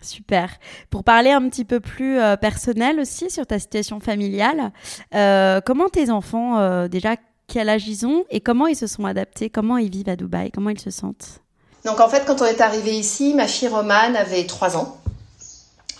Super. 0.00 0.50
Pour 0.90 1.02
parler 1.02 1.30
un 1.30 1.48
petit 1.48 1.64
peu 1.64 1.80
plus 1.80 2.20
euh, 2.20 2.36
personnel 2.36 3.00
aussi 3.00 3.30
sur 3.30 3.46
ta 3.46 3.58
situation 3.58 3.98
familiale, 3.98 4.72
euh, 5.14 5.60
comment 5.64 5.88
tes 5.88 6.10
enfants 6.10 6.58
euh, 6.58 6.86
déjà 6.86 7.16
quel 7.48 7.68
âge 7.68 7.88
ils 7.88 8.06
ont 8.06 8.24
et 8.30 8.40
comment 8.40 8.66
ils 8.66 8.76
se 8.76 8.86
sont 8.86 9.06
adaptés, 9.06 9.50
comment 9.50 9.76
ils 9.76 9.90
vivent 9.90 10.08
à 10.08 10.16
Dubaï, 10.16 10.50
comment 10.52 10.70
ils 10.70 10.80
se 10.80 10.90
sentent? 10.90 11.40
Donc 11.84 11.98
en 12.00 12.08
fait, 12.08 12.24
quand 12.26 12.42
on 12.42 12.44
est 12.44 12.60
arrivé 12.60 12.96
ici, 12.96 13.34
ma 13.34 13.46
fille 13.48 13.68
Romane 13.68 14.14
avait 14.14 14.44
3 14.44 14.76
ans. 14.76 14.98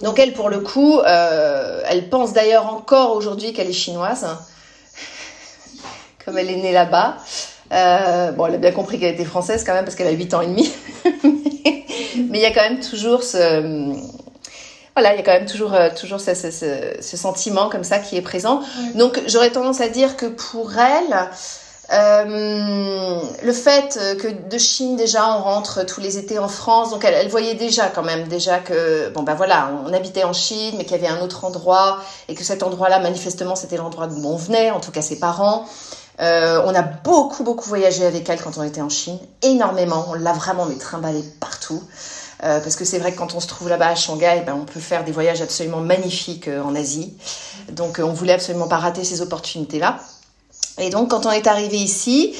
Donc 0.03 0.19
elle, 0.19 0.33
pour 0.33 0.49
le 0.49 0.61
coup, 0.61 1.01
euh, 1.01 1.83
elle 1.87 2.09
pense 2.09 2.33
d'ailleurs 2.33 2.73
encore 2.73 3.17
aujourd'hui 3.17 3.53
qu'elle 3.53 3.69
est 3.69 3.73
chinoise, 3.73 4.27
comme 6.29 6.37
elle 6.37 6.51
est 6.51 6.57
née 6.57 6.73
là-bas. 6.73 7.17
Euh, 7.73 8.33
bon, 8.33 8.47
elle 8.47 8.55
a 8.55 8.59
bien 8.59 8.73
compris 8.73 8.99
qu'elle 8.99 9.15
était 9.15 9.25
française 9.25 9.65
quand 9.65 9.73
même 9.73 9.85
parce 9.85 9.97
qu'elle 9.97 10.09
a 10.09 10.13
8 10.13 10.35
ans 10.35 10.43
et 10.43 10.47
demi. 10.47 10.71
Mais 12.31 12.39
il 12.39 12.43
y 12.43 12.45
a 12.45 12.53
quand 12.53 12.69
même 12.69 12.81
toujours 12.81 13.23
ce, 13.23 13.95
voilà, 14.95 15.15
il 15.15 15.17
y 15.17 15.21
a 15.21 15.23
quand 15.23 15.33
même 15.33 15.47
toujours, 15.47 15.73
euh, 15.73 15.89
toujours 15.99 16.21
ce, 16.21 16.35
ce, 16.35 16.51
ce, 17.01 17.17
sentiment 17.17 17.71
comme 17.71 17.85
ça 17.85 17.99
qui 17.99 18.17
est 18.17 18.23
présent. 18.23 18.61
Donc, 18.95 19.23
j'aurais 19.27 19.51
tendance 19.51 19.81
à 19.81 19.89
dire 19.89 20.17
que 20.17 20.27
pour 20.27 20.73
elle, 20.77 21.31
euh, 21.91 23.21
le 23.43 23.53
fait 23.53 23.99
que 24.21 24.29
de 24.29 24.59
Chine 24.59 24.97
déjà 24.97 25.35
on 25.35 25.43
rentre 25.43 25.87
tous 25.87 26.03
les 26.03 26.19
étés 26.19 26.39
en 26.39 26.49
France, 26.49 26.91
donc 26.91 27.03
elle, 27.03 27.15
elle, 27.15 27.29
voyait 27.29 27.55
déjà 27.55 27.87
quand 27.87 28.03
même 28.03 28.29
déjà 28.29 28.59
que 28.59 29.09
bon 29.11 29.23
ben 29.23 29.35
voilà, 29.35 29.71
on 29.87 29.93
habitait 29.95 30.25
en 30.25 30.35
Chine, 30.35 30.75
mais 30.77 30.85
qu'il 30.85 31.01
y 31.01 31.07
avait 31.07 31.09
un 31.09 31.23
autre 31.23 31.47
endroit 31.47 32.01
et 32.29 32.35
que 32.35 32.45
cet 32.45 32.63
endroit-là 32.63 32.99
manifestement 32.99 33.57
c'était 33.57 33.79
l'endroit 33.79 34.07
d'où 34.07 34.23
on 34.23 34.37
venait, 34.37 34.71
en 34.71 34.81
tout 34.81 34.91
cas 34.91 35.01
ses 35.01 35.19
parents. 35.19 35.65
Euh, 36.21 36.63
on 36.65 36.75
a 36.75 36.83
beaucoup 36.83 37.45
beaucoup 37.45 37.69
voyagé 37.69 38.05
avec 38.05 38.29
elle 38.29 38.41
quand 38.43 38.59
on 38.59 38.63
était 38.63 38.81
en 38.81 38.89
Chine, 38.89 39.19
énormément. 39.43 40.07
On 40.09 40.15
l'a 40.15 40.33
vraiment 40.33 40.67
mais 40.67 40.77
trimballé 40.77 41.23
partout. 41.41 41.83
Euh, 42.45 42.61
parce 42.61 42.77
que 42.77 42.85
c'est 42.85 42.99
vrai 42.99 43.13
que 43.13 43.19
quand 43.19 43.35
on 43.35 43.41
se 43.41 43.49
trouve 43.49 43.69
là-bas 43.69 43.89
à 43.89 43.95
Shanghai, 43.97 44.43
ben, 44.47 44.55
on 44.55 44.65
peut 44.65 44.81
faire 44.81 45.05
des 45.05 45.11
voyages 45.11 45.43
absolument 45.43 45.81
magnifiques 45.81 46.49
euh, 46.49 46.63
en 46.63 46.75
Asie. 46.75 47.15
Donc 47.73 48.01
on 48.03 48.13
voulait 48.13 48.35
absolument 48.35 48.69
pas 48.69 48.79
rater 48.79 49.05
ces 49.05 49.23
opportunités-là. 49.23 49.99
Et 50.79 50.91
donc 50.91 51.11
quand 51.11 51.27
on 51.27 51.33
est 51.33 51.47
arrivé 51.47 51.77
ici, 51.77 52.35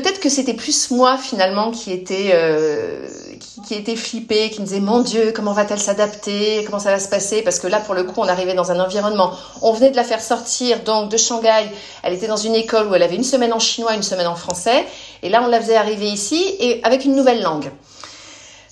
peut-être 0.00 0.20
que 0.20 0.28
c'était 0.28 0.54
plus 0.54 0.90
moi 0.90 1.16
finalement 1.16 1.70
qui 1.70 1.90
était 1.90 2.32
euh, 2.34 3.06
qui, 3.40 3.62
qui, 3.62 3.74
était 3.74 3.96
flippée, 3.96 4.50
qui 4.50 4.60
me 4.60 4.66
disait 4.66 4.80
mon 4.80 5.00
Dieu 5.00 5.32
comment 5.34 5.52
va-t-elle 5.52 5.80
s'adapter, 5.80 6.64
comment 6.66 6.78
ça 6.78 6.90
va 6.90 6.98
se 6.98 7.08
passer? 7.08 7.40
Parce 7.40 7.58
que 7.58 7.66
là 7.66 7.80
pour 7.80 7.94
le 7.94 8.04
coup 8.04 8.20
on 8.20 8.28
arrivait 8.28 8.52
dans 8.52 8.70
un 8.70 8.78
environnement, 8.78 9.32
on 9.62 9.72
venait 9.72 9.90
de 9.90 9.96
la 9.96 10.04
faire 10.04 10.20
sortir 10.20 10.80
donc 10.80 11.10
de 11.10 11.16
Shanghai, 11.16 11.70
elle 12.02 12.12
était 12.12 12.26
dans 12.26 12.36
une 12.36 12.54
école 12.54 12.88
où 12.88 12.94
elle 12.94 13.02
avait 13.02 13.16
une 13.16 13.24
semaine 13.24 13.54
en 13.54 13.58
chinois, 13.58 13.94
une 13.94 14.02
semaine 14.02 14.26
en 14.26 14.36
français, 14.36 14.84
et 15.22 15.30
là 15.30 15.42
on 15.42 15.46
la 15.48 15.60
faisait 15.60 15.76
arriver 15.76 16.08
ici 16.08 16.44
et 16.60 16.80
avec 16.84 17.06
une 17.06 17.14
nouvelle 17.14 17.42
langue. 17.42 17.70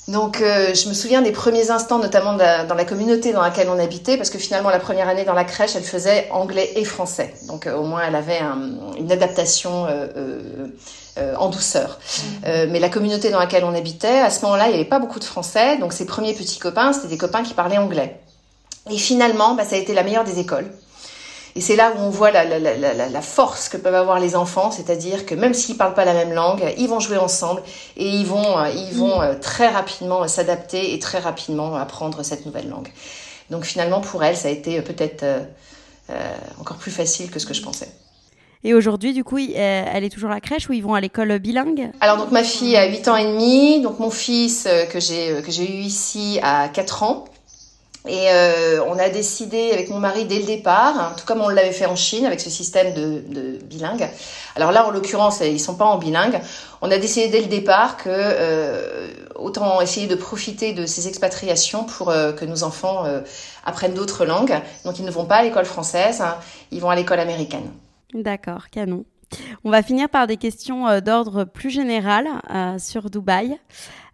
Donc, 0.06 0.42
euh, 0.42 0.74
je 0.74 0.88
me 0.88 0.94
souviens 0.94 1.22
des 1.22 1.32
premiers 1.32 1.70
instants, 1.70 1.98
notamment 1.98 2.32
la, 2.32 2.64
dans 2.64 2.74
la 2.74 2.84
communauté 2.84 3.32
dans 3.32 3.40
laquelle 3.40 3.68
on 3.70 3.78
habitait, 3.78 4.18
parce 4.18 4.28
que 4.28 4.38
finalement, 4.38 4.68
la 4.68 4.78
première 4.78 5.08
année 5.08 5.24
dans 5.24 5.32
la 5.32 5.44
crèche, 5.44 5.76
elle 5.76 5.84
faisait 5.84 6.28
anglais 6.30 6.72
et 6.76 6.84
français. 6.84 7.32
Donc, 7.48 7.66
euh, 7.66 7.74
au 7.74 7.84
moins, 7.84 8.02
elle 8.06 8.14
avait 8.14 8.38
un, 8.38 8.58
une 8.98 9.10
adaptation 9.10 9.86
euh, 9.88 11.34
en 11.38 11.48
douceur. 11.48 11.98
Mmh. 12.42 12.70
mais 12.70 12.80
la 12.80 12.88
communauté 12.88 13.30
dans 13.30 13.38
laquelle 13.38 13.64
on 13.64 13.74
habitait, 13.74 14.18
à 14.18 14.30
ce 14.30 14.42
moment-là, 14.42 14.66
il 14.66 14.70
n'y 14.70 14.74
avait 14.74 14.84
pas 14.84 14.98
beaucoup 14.98 15.20
de 15.20 15.24
français. 15.24 15.78
Donc, 15.78 15.92
ses 15.92 16.06
premiers 16.06 16.34
petits 16.34 16.58
copains, 16.58 16.92
c'était 16.92 17.08
des 17.08 17.18
copains 17.18 17.42
qui 17.42 17.54
parlaient 17.54 17.78
anglais. 17.78 18.20
Et 18.90 18.98
finalement, 18.98 19.54
bah, 19.54 19.64
ça 19.64 19.76
a 19.76 19.78
été 19.78 19.94
la 19.94 20.02
meilleure 20.02 20.24
des 20.24 20.40
écoles. 20.40 20.70
Et 21.56 21.60
c'est 21.60 21.76
là 21.76 21.92
où 21.96 22.00
on 22.00 22.10
voit 22.10 22.32
la, 22.32 22.44
la, 22.44 22.58
la, 22.58 23.08
la, 23.08 23.20
force 23.22 23.68
que 23.68 23.76
peuvent 23.76 23.94
avoir 23.94 24.18
les 24.18 24.34
enfants, 24.34 24.72
c'est-à-dire 24.72 25.24
que 25.24 25.36
même 25.36 25.54
s'ils 25.54 25.76
parlent 25.76 25.94
pas 25.94 26.04
la 26.04 26.12
même 26.12 26.32
langue, 26.32 26.64
ils 26.78 26.88
vont 26.88 26.98
jouer 26.98 27.16
ensemble 27.16 27.62
et 27.96 28.08
ils 28.08 28.26
vont, 28.26 28.58
euh, 28.58 28.68
ils 28.70 28.92
vont 28.92 29.20
mmh. 29.20 29.38
très 29.38 29.68
rapidement 29.68 30.26
s'adapter 30.26 30.94
et 30.94 30.98
très 30.98 31.20
rapidement 31.20 31.76
apprendre 31.76 32.24
cette 32.24 32.44
nouvelle 32.44 32.68
langue. 32.68 32.88
Donc 33.50 33.64
finalement, 33.64 34.00
pour 34.00 34.24
elle, 34.24 34.36
ça 34.36 34.48
a 34.48 34.50
été 34.50 34.82
peut-être 34.82 35.22
euh, 35.22 35.40
euh, 36.10 36.34
encore 36.60 36.76
plus 36.76 36.90
facile 36.90 37.30
que 37.30 37.38
ce 37.38 37.46
que 37.46 37.54
je 37.54 37.62
pensais. 37.62 37.88
Et 38.64 38.74
aujourd'hui, 38.74 39.12
du 39.12 39.22
coup, 39.22 39.38
elle 39.38 40.04
est 40.04 40.10
toujours 40.10 40.30
à 40.30 40.34
la 40.34 40.40
crèche 40.40 40.68
ou 40.70 40.72
ils 40.72 40.82
vont 40.82 40.94
à 40.94 41.00
l'école 41.00 41.38
bilingue? 41.38 41.90
Alors, 42.00 42.16
donc, 42.16 42.30
ma 42.30 42.42
fille 42.42 42.74
a 42.78 42.88
8 42.88 43.08
ans 43.08 43.16
et 43.16 43.26
demi. 43.26 43.82
Donc, 43.82 43.98
mon 43.98 44.08
fils, 44.08 44.66
que 44.90 44.98
j'ai, 44.98 45.42
que 45.42 45.52
j'ai 45.52 45.70
eu 45.70 45.82
ici, 45.82 46.40
a 46.42 46.70
4 46.70 47.02
ans. 47.02 47.24
Et 48.06 48.28
euh, 48.30 48.84
on 48.86 48.98
a 48.98 49.08
décidé 49.08 49.70
avec 49.72 49.88
mon 49.88 49.98
mari 49.98 50.26
dès 50.26 50.38
le 50.38 50.44
départ, 50.44 50.98
hein, 50.98 51.14
tout 51.16 51.24
comme 51.24 51.40
on 51.40 51.48
l'avait 51.48 51.72
fait 51.72 51.86
en 51.86 51.96
Chine 51.96 52.26
avec 52.26 52.40
ce 52.40 52.50
système 52.50 52.92
de, 52.92 53.22
de 53.28 53.64
bilingue. 53.64 54.06
Alors 54.56 54.72
là, 54.72 54.86
en 54.86 54.90
l'occurrence, 54.90 55.40
ils 55.40 55.58
sont 55.58 55.74
pas 55.74 55.86
en 55.86 55.96
bilingue. 55.96 56.38
On 56.82 56.90
a 56.90 56.98
décidé 56.98 57.28
dès 57.28 57.40
le 57.40 57.46
départ 57.46 57.96
que 57.96 58.10
euh, 58.10 59.08
autant 59.34 59.80
essayer 59.80 60.06
de 60.06 60.14
profiter 60.14 60.72
de 60.72 60.86
ces 60.86 61.08
expatriations 61.08 61.84
pour 61.84 62.10
euh, 62.10 62.32
que 62.32 62.44
nos 62.44 62.62
enfants 62.62 63.04
euh, 63.04 63.20
apprennent 63.64 63.94
d'autres 63.94 64.24
langues. 64.24 64.54
Donc 64.84 64.98
ils 64.98 65.04
ne 65.04 65.10
vont 65.10 65.26
pas 65.26 65.36
à 65.36 65.42
l'école 65.42 65.64
française, 65.64 66.20
hein, 66.20 66.36
ils 66.70 66.80
vont 66.80 66.90
à 66.90 66.96
l'école 66.96 67.20
américaine. 67.20 67.70
D'accord, 68.12 68.70
canon. 68.70 69.04
On 69.64 69.70
va 69.70 69.82
finir 69.82 70.08
par 70.08 70.26
des 70.26 70.36
questions 70.36 70.86
euh, 70.88 71.00
d'ordre 71.00 71.44
plus 71.44 71.70
général 71.70 72.26
sur 72.78 73.10
Dubaï. 73.10 73.58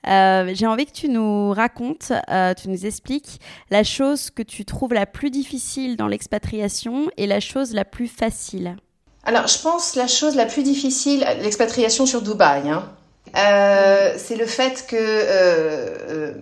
Euh, 0.06 0.52
j'ai 0.54 0.66
envie 0.66 0.86
que 0.86 0.92
tu 0.92 1.08
nous 1.08 1.52
racontes, 1.52 2.12
euh, 2.30 2.54
tu 2.54 2.68
nous 2.68 2.86
expliques 2.86 3.40
la 3.70 3.84
chose 3.84 4.30
que 4.30 4.42
tu 4.42 4.64
trouves 4.64 4.94
la 4.94 5.06
plus 5.06 5.30
difficile 5.30 5.96
dans 5.96 6.06
l'expatriation 6.06 7.10
et 7.16 7.26
la 7.26 7.40
chose 7.40 7.74
la 7.74 7.84
plus 7.84 8.08
facile. 8.08 8.76
Alors, 9.24 9.46
je 9.46 9.58
pense 9.58 9.96
la 9.96 10.06
chose 10.06 10.34
la 10.36 10.46
plus 10.46 10.62
difficile, 10.62 11.26
l'expatriation 11.42 12.06
sur 12.06 12.22
Dubaï, 12.22 12.70
hein, 12.70 12.88
euh, 13.36 14.14
c'est 14.16 14.36
le 14.36 14.46
fait 14.46 14.86
que 14.88 16.34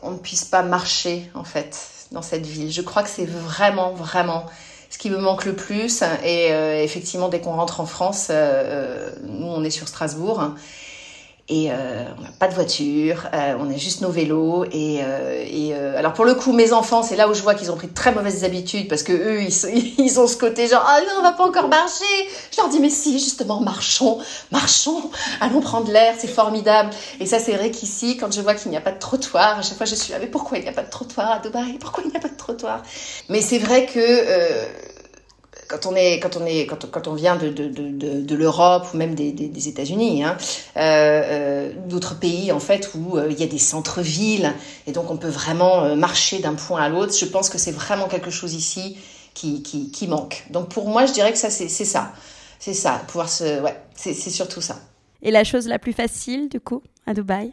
on 0.00 0.12
ne 0.12 0.18
puisse 0.18 0.44
pas 0.44 0.62
marcher 0.62 1.28
en 1.34 1.44
fait 1.44 1.76
dans 2.12 2.22
cette 2.22 2.46
ville. 2.46 2.70
Je 2.72 2.80
crois 2.80 3.02
que 3.02 3.10
c'est 3.10 3.26
vraiment, 3.26 3.92
vraiment 3.92 4.46
ce 4.88 4.96
qui 4.96 5.10
me 5.10 5.18
manque 5.18 5.44
le 5.44 5.54
plus. 5.54 6.02
Et 6.24 6.46
effectivement, 6.82 7.28
dès 7.28 7.40
qu'on 7.40 7.52
rentre 7.52 7.80
en 7.80 7.86
France, 7.86 8.30
nous 8.30 9.46
on 9.46 9.62
est 9.64 9.70
sur 9.70 9.86
Strasbourg. 9.86 10.54
Et 11.50 11.72
euh, 11.72 12.04
on 12.18 12.22
n'a 12.22 12.28
pas 12.38 12.48
de 12.48 12.54
voiture, 12.54 13.26
euh, 13.32 13.54
on 13.58 13.70
a 13.70 13.76
juste 13.78 14.02
nos 14.02 14.10
vélos. 14.10 14.64
Et, 14.70 15.00
euh, 15.02 15.44
et 15.46 15.72
alors 15.74 16.12
pour 16.12 16.26
le 16.26 16.34
coup 16.34 16.52
mes 16.52 16.74
enfants 16.74 17.02
c'est 17.02 17.16
là 17.16 17.26
où 17.26 17.32
je 17.32 17.40
vois 17.40 17.54
qu'ils 17.54 17.72
ont 17.72 17.76
pris 17.76 17.86
de 17.86 17.94
très 17.94 18.12
mauvaises 18.12 18.44
habitudes 18.44 18.86
parce 18.86 19.02
que 19.02 19.12
eux 19.12 19.40
ils, 19.98 20.20
ont 20.20 20.26
ce 20.26 20.36
côté 20.36 20.68
genre 20.68 20.84
ah 20.86 21.00
non 21.00 21.20
on 21.20 21.22
va 21.22 21.32
pas 21.32 21.46
encore 21.46 21.68
marcher, 21.68 22.04
je 22.52 22.60
leur 22.60 22.68
dis 22.68 22.80
mais 22.80 22.90
si 22.90 23.18
justement 23.18 23.60
marchons, 23.60 24.18
marchons, 24.52 25.10
allons 25.40 25.60
prendre 25.60 25.90
l'air 25.90 26.14
c'est 26.18 26.28
formidable. 26.28 26.90
Et 27.18 27.24
ça 27.24 27.38
c'est 27.38 27.52
vrai 27.52 27.70
qu'ici 27.70 28.18
quand 28.18 28.30
je 28.30 28.42
vois 28.42 28.54
qu'il 28.54 28.70
n'y 28.70 28.76
a 28.76 28.82
pas 28.82 28.92
de 28.92 28.98
trottoir 28.98 29.58
à 29.58 29.62
chaque 29.62 29.78
fois 29.78 29.86
je 29.86 29.94
suis 29.94 30.12
là 30.12 30.18
mais 30.20 30.26
pourquoi 30.26 30.58
il 30.58 30.64
n'y 30.64 30.70
a 30.70 30.72
pas 30.72 30.82
de 30.82 30.90
trottoir 30.90 31.30
à 31.30 31.38
Dubaï? 31.38 31.78
Pourquoi 31.80 32.04
il 32.04 32.10
n'y 32.10 32.16
a 32.16 32.20
pas 32.20 32.28
de 32.28 32.36
trottoir? 32.36 32.82
Mais 33.30 33.40
c'est 33.40 33.58
vrai 33.58 33.86
que 33.86 33.98
quand 35.68 35.86
on 35.86 35.94
est 35.94 36.18
quand 36.18 36.36
on 36.36 36.46
est 36.46 36.66
quand, 36.66 36.90
quand 36.90 37.06
on 37.06 37.14
vient 37.14 37.36
de 37.36 37.50
de, 37.50 37.68
de, 37.68 38.20
de 38.22 38.34
l'Europe 38.34 38.86
ou 38.92 38.96
même 38.96 39.14
des, 39.14 39.32
des, 39.32 39.48
des 39.48 39.68
États-Unis, 39.68 40.24
hein, 40.24 40.36
euh, 40.76 40.80
euh, 40.80 41.72
d'autres 41.86 42.18
pays 42.18 42.50
en 42.50 42.60
fait 42.60 42.90
où 42.94 43.18
euh, 43.18 43.28
il 43.30 43.38
y 43.38 43.42
a 43.42 43.46
des 43.46 43.58
centres-villes 43.58 44.52
et 44.86 44.92
donc 44.92 45.10
on 45.10 45.16
peut 45.16 45.28
vraiment 45.28 45.94
marcher 45.94 46.38
d'un 46.40 46.54
point 46.54 46.82
à 46.82 46.88
l'autre. 46.88 47.14
Je 47.16 47.26
pense 47.26 47.50
que 47.50 47.58
c'est 47.58 47.72
vraiment 47.72 48.08
quelque 48.08 48.30
chose 48.30 48.54
ici 48.54 48.96
qui, 49.34 49.62
qui, 49.62 49.90
qui 49.90 50.08
manque. 50.08 50.44
Donc 50.50 50.70
pour 50.70 50.88
moi, 50.88 51.06
je 51.06 51.12
dirais 51.12 51.32
que 51.32 51.38
ça 51.38 51.50
c'est 51.50 51.68
ça, 51.68 52.12
c'est 52.58 52.74
ça, 52.74 53.02
pouvoir 53.06 53.28
se 53.28 53.60
ouais, 53.60 53.76
c'est 53.94 54.14
surtout 54.14 54.62
ça. 54.62 54.76
Et 55.22 55.30
la 55.30 55.44
chose 55.44 55.66
la 55.66 55.78
plus 55.78 55.92
facile, 55.92 56.48
du 56.48 56.60
coup, 56.60 56.82
à 57.06 57.12
Dubaï? 57.12 57.52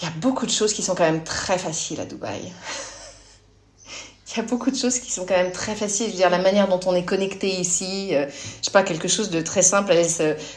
Il 0.00 0.04
y 0.04 0.08
a 0.08 0.12
beaucoup 0.20 0.44
de 0.44 0.50
choses 0.50 0.74
qui 0.74 0.82
sont 0.82 0.94
quand 0.94 1.04
même 1.04 1.24
très 1.24 1.56
faciles 1.56 2.00
à 2.00 2.04
Dubaï. 2.04 2.40
Il 4.36 4.40
y 4.40 4.44
a 4.44 4.48
beaucoup 4.48 4.70
de 4.70 4.76
choses 4.76 4.98
qui 4.98 5.10
sont 5.10 5.24
quand 5.24 5.36
même 5.36 5.50
très 5.50 5.74
faciles. 5.74 6.08
Je 6.08 6.10
veux 6.12 6.18
dire, 6.18 6.28
la 6.28 6.38
manière 6.38 6.68
dont 6.68 6.80
on 6.84 6.94
est 6.94 7.06
connecté 7.06 7.48
ici, 7.48 8.10
euh, 8.12 8.26
je 8.60 8.66
sais 8.66 8.70
pas, 8.70 8.82
quelque 8.82 9.08
chose 9.08 9.30
de 9.30 9.40
très 9.40 9.62
simple. 9.62 9.94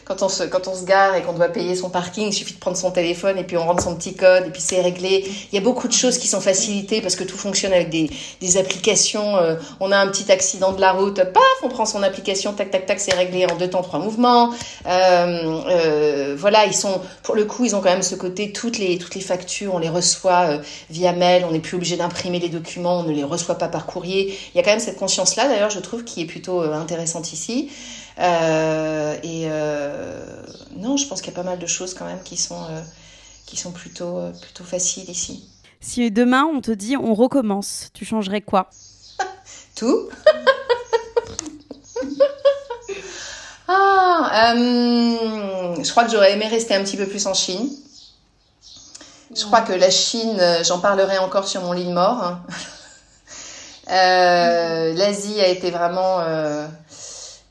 quand, 0.04 0.22
on 0.22 0.28
se, 0.28 0.44
quand 0.44 0.68
on 0.68 0.76
se 0.76 0.84
gare 0.84 1.16
et 1.16 1.22
qu'on 1.22 1.32
doit 1.32 1.48
payer 1.48 1.76
son 1.76 1.90
parking, 1.90 2.28
il 2.28 2.34
suffit 2.34 2.54
de 2.54 2.60
prendre 2.60 2.76
son 2.76 2.92
téléphone 2.92 3.38
et 3.38 3.46
puis 3.46 3.56
on 3.56 3.66
rentre 3.66 3.82
son 3.82 3.96
petit 3.96 4.16
code 4.16 4.48
et 4.48 4.50
puis 4.50 4.62
c'est 4.62 4.82
réglé. 4.82 5.24
Il 5.54 5.56
y 5.56 5.58
a 5.58 5.62
beaucoup 5.62 5.88
de 5.88 5.94
choses 5.94 6.18
qui 6.18 6.28
sont 6.28 6.42
facilitées 6.42 7.00
parce 7.00 7.16
que 7.16 7.24
tout 7.24 7.38
fonctionne 7.38 7.72
avec 7.72 7.90
des, 7.90 8.10
des 8.42 8.58
applications. 8.58 9.38
Euh, 9.38 9.56
on 9.80 9.94
a 9.94 9.98
un 9.98 10.08
petit 10.08 10.30
accident 10.30 10.74
de 10.74 10.82
la 10.82 10.92
route, 10.92 11.16
paf, 11.16 11.44
on 11.64 11.70
prend 11.70 11.86
son 11.86 12.04
application, 12.04 12.52
tac, 12.52 12.72
tac, 12.72 12.86
tac, 12.86 13.00
c'est 13.00 13.16
réglé 13.16 13.46
en 13.50 13.56
deux 13.56 13.70
temps, 13.70 13.82
trois 13.82 14.00
mouvements. 14.00 14.54
Euh, 14.88 15.62
euh, 15.70 16.36
voilà, 16.38 16.66
ils 16.66 16.76
sont, 16.76 17.00
pour 17.24 17.36
le 17.36 17.46
coup, 17.46 17.64
ils 17.64 17.76
ont 17.78 17.82
quand 17.82 17.92
même 17.92 18.02
ce 18.02 18.16
côté, 18.16 18.52
toutes 18.52 18.78
les, 18.78 18.98
toutes 18.98 19.16
les 19.16 19.22
factures, 19.22 19.76
on 19.76 19.80
les 19.80 19.90
reçoit 19.90 20.50
euh, 20.50 20.58
via 20.90 21.14
mail, 21.14 21.46
on 21.48 21.52
n'est 21.52 21.60
plus 21.60 21.76
obligé 21.76 21.96
d'imprimer 21.96 22.40
les 22.40 22.50
documents, 22.50 23.00
on 23.00 23.04
ne 23.04 23.14
les 23.14 23.24
reçoit 23.24 23.56
pas 23.56 23.69
par 23.70 23.86
courrier. 23.86 24.38
Il 24.54 24.58
y 24.58 24.60
a 24.60 24.64
quand 24.64 24.72
même 24.72 24.80
cette 24.80 24.98
conscience-là, 24.98 25.48
d'ailleurs, 25.48 25.70
je 25.70 25.80
trouve, 25.80 26.04
qui 26.04 26.22
est 26.22 26.26
plutôt 26.26 26.62
euh, 26.62 26.74
intéressante 26.74 27.34
ici. 27.34 27.72
Euh, 28.20 29.16
et 29.24 29.48
euh, 29.50 30.22
non, 30.78 30.98
je 30.98 31.08
pense 31.08 31.22
qu'il 31.22 31.32
y 31.32 31.36
a 31.36 31.42
pas 31.42 31.48
mal 31.48 31.60
de 31.60 31.68
choses 31.68 31.94
quand 31.94 32.06
même 32.06 32.22
qui 32.24 32.38
sont, 32.38 32.66
qui 33.46 33.56
sont 33.56 33.72
plutôt, 33.72 34.20
plutôt 34.42 34.64
faciles 34.64 35.10
ici. 35.10 35.48
Si 35.80 36.12
demain 36.12 36.44
on 36.44 36.60
te 36.60 36.72
dit 36.72 36.98
on 36.98 37.14
recommence, 37.14 37.90
tu 37.94 38.04
changerais 38.04 38.42
quoi? 38.42 38.70
Tout? 39.76 40.10
ah, 43.70 44.54
je 44.56 45.92
crois 45.92 46.04
que 46.04 46.12
j'aurais 46.12 46.34
aimé 46.34 46.48
rester 46.48 46.76
un 46.76 46.84
petit 46.84 46.98
peu 46.98 47.06
plus 47.06 47.26
en 47.26 47.34
Chine. 47.34 47.70
Je 49.34 49.46
crois 49.46 49.62
que 49.62 49.72
la 49.72 49.90
Chine, 49.90 50.38
j'en 50.64 50.80
parlerai 50.80 51.20
encore 51.20 51.48
sur 51.48 51.62
mon 51.62 51.72
lit 51.72 51.86
de 51.86 51.94
mort. 51.94 52.40
Euh, 53.92 54.94
L'Asie 54.94 55.40
a 55.42 55.48
été 55.48 55.72
vraiment, 55.72 56.20
euh, 56.20 56.68